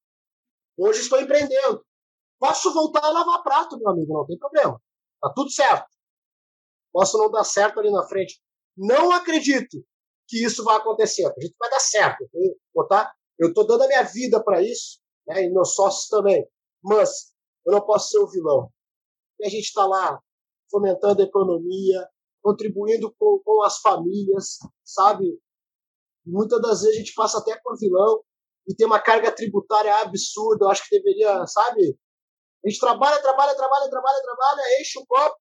[0.76, 1.82] Hoje estou empreendendo.
[2.38, 4.78] Posso voltar a lavar prato, meu amigo, não tem problema.
[5.18, 5.88] Tá tudo certo.
[6.92, 8.38] Posso não dar certo ali na frente.
[8.76, 9.82] Não acredito
[10.28, 11.24] que isso vai acontecer.
[11.24, 12.28] Acredito que vai dar certo.
[13.38, 16.46] Eu estou dando a minha vida para isso, né, e meus sócios também.
[16.84, 17.32] Mas
[17.64, 18.70] eu não posso ser o vilão.
[19.40, 20.20] E a gente está lá
[20.70, 22.06] fomentando a economia,
[22.42, 25.40] contribuindo com, com as famílias, sabe?
[26.26, 28.22] Muitas das vezes a gente passa até por vilão
[28.66, 30.64] e tem uma carga tributária absurda.
[30.64, 31.96] Eu acho que deveria, sabe?
[32.64, 35.36] A gente trabalha, trabalha, trabalha, trabalha, trabalha, enche o copo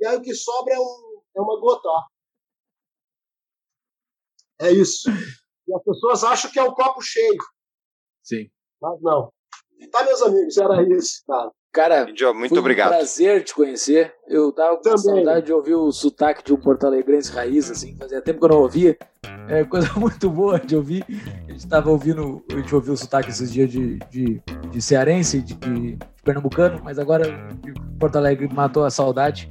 [0.00, 1.88] e aí o que sobra é, um, é uma gota.
[1.88, 2.02] Ó.
[4.60, 5.10] É isso.
[5.66, 7.38] E as pessoas acham que é um copo cheio.
[8.22, 8.50] Sim.
[8.80, 9.32] Mas não.
[9.90, 11.52] Tá, meus amigos, era isso, cara.
[11.74, 12.92] Cara, Índio, muito foi obrigado.
[12.92, 14.14] um prazer te conhecer.
[14.28, 14.98] Eu tava com Também.
[14.98, 17.96] saudade de ouvir o sotaque de um Porto Alegrense raiz, assim.
[17.96, 18.96] Fazia tempo que eu não ouvia.
[19.48, 21.04] É coisa muito boa de ouvir.
[21.48, 25.42] A gente tava ouvindo, a gente ouviu o sotaque esses dias de, de, de cearense,
[25.42, 27.24] de, de pernambucano, mas agora
[27.98, 29.48] Porto Alegre matou a saudade.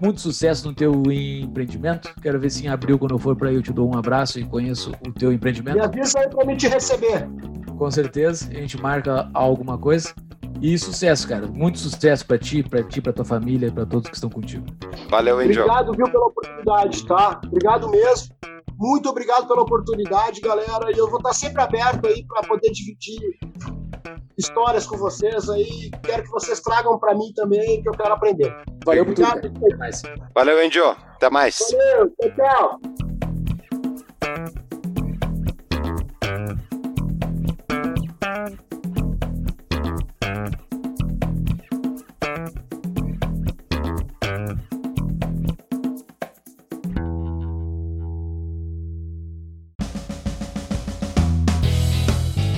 [0.00, 2.14] Muito sucesso no teu empreendimento.
[2.22, 4.38] Quero ver se em abril, quando eu for para aí, eu te dou um abraço
[4.38, 5.74] e conheço o teu empreendimento.
[5.74, 7.28] Me avisa aí pra mim te receber.
[7.76, 10.14] Com certeza, a gente marca alguma coisa.
[10.60, 11.46] E sucesso, cara.
[11.46, 14.66] Muito sucesso pra ti, pra ti, pra tua família, pra todos que estão contigo.
[15.10, 15.62] Valeu, Índio.
[15.62, 17.40] Obrigado, viu, pela oportunidade, tá?
[17.46, 18.34] Obrigado mesmo.
[18.78, 20.90] Muito obrigado pela oportunidade, galera.
[20.94, 23.20] E eu vou estar sempre aberto aí para poder dividir
[24.38, 25.90] histórias com vocês aí.
[26.02, 28.54] Quero que vocês tragam para mim também, que eu quero aprender.
[28.84, 29.24] Valeu tudo.
[29.24, 29.78] Obrigado.
[29.78, 30.02] mais.
[30.34, 30.84] Valeu, Índio.
[30.88, 31.58] Até mais.
[31.70, 33.15] Valeu, tchau, tchau.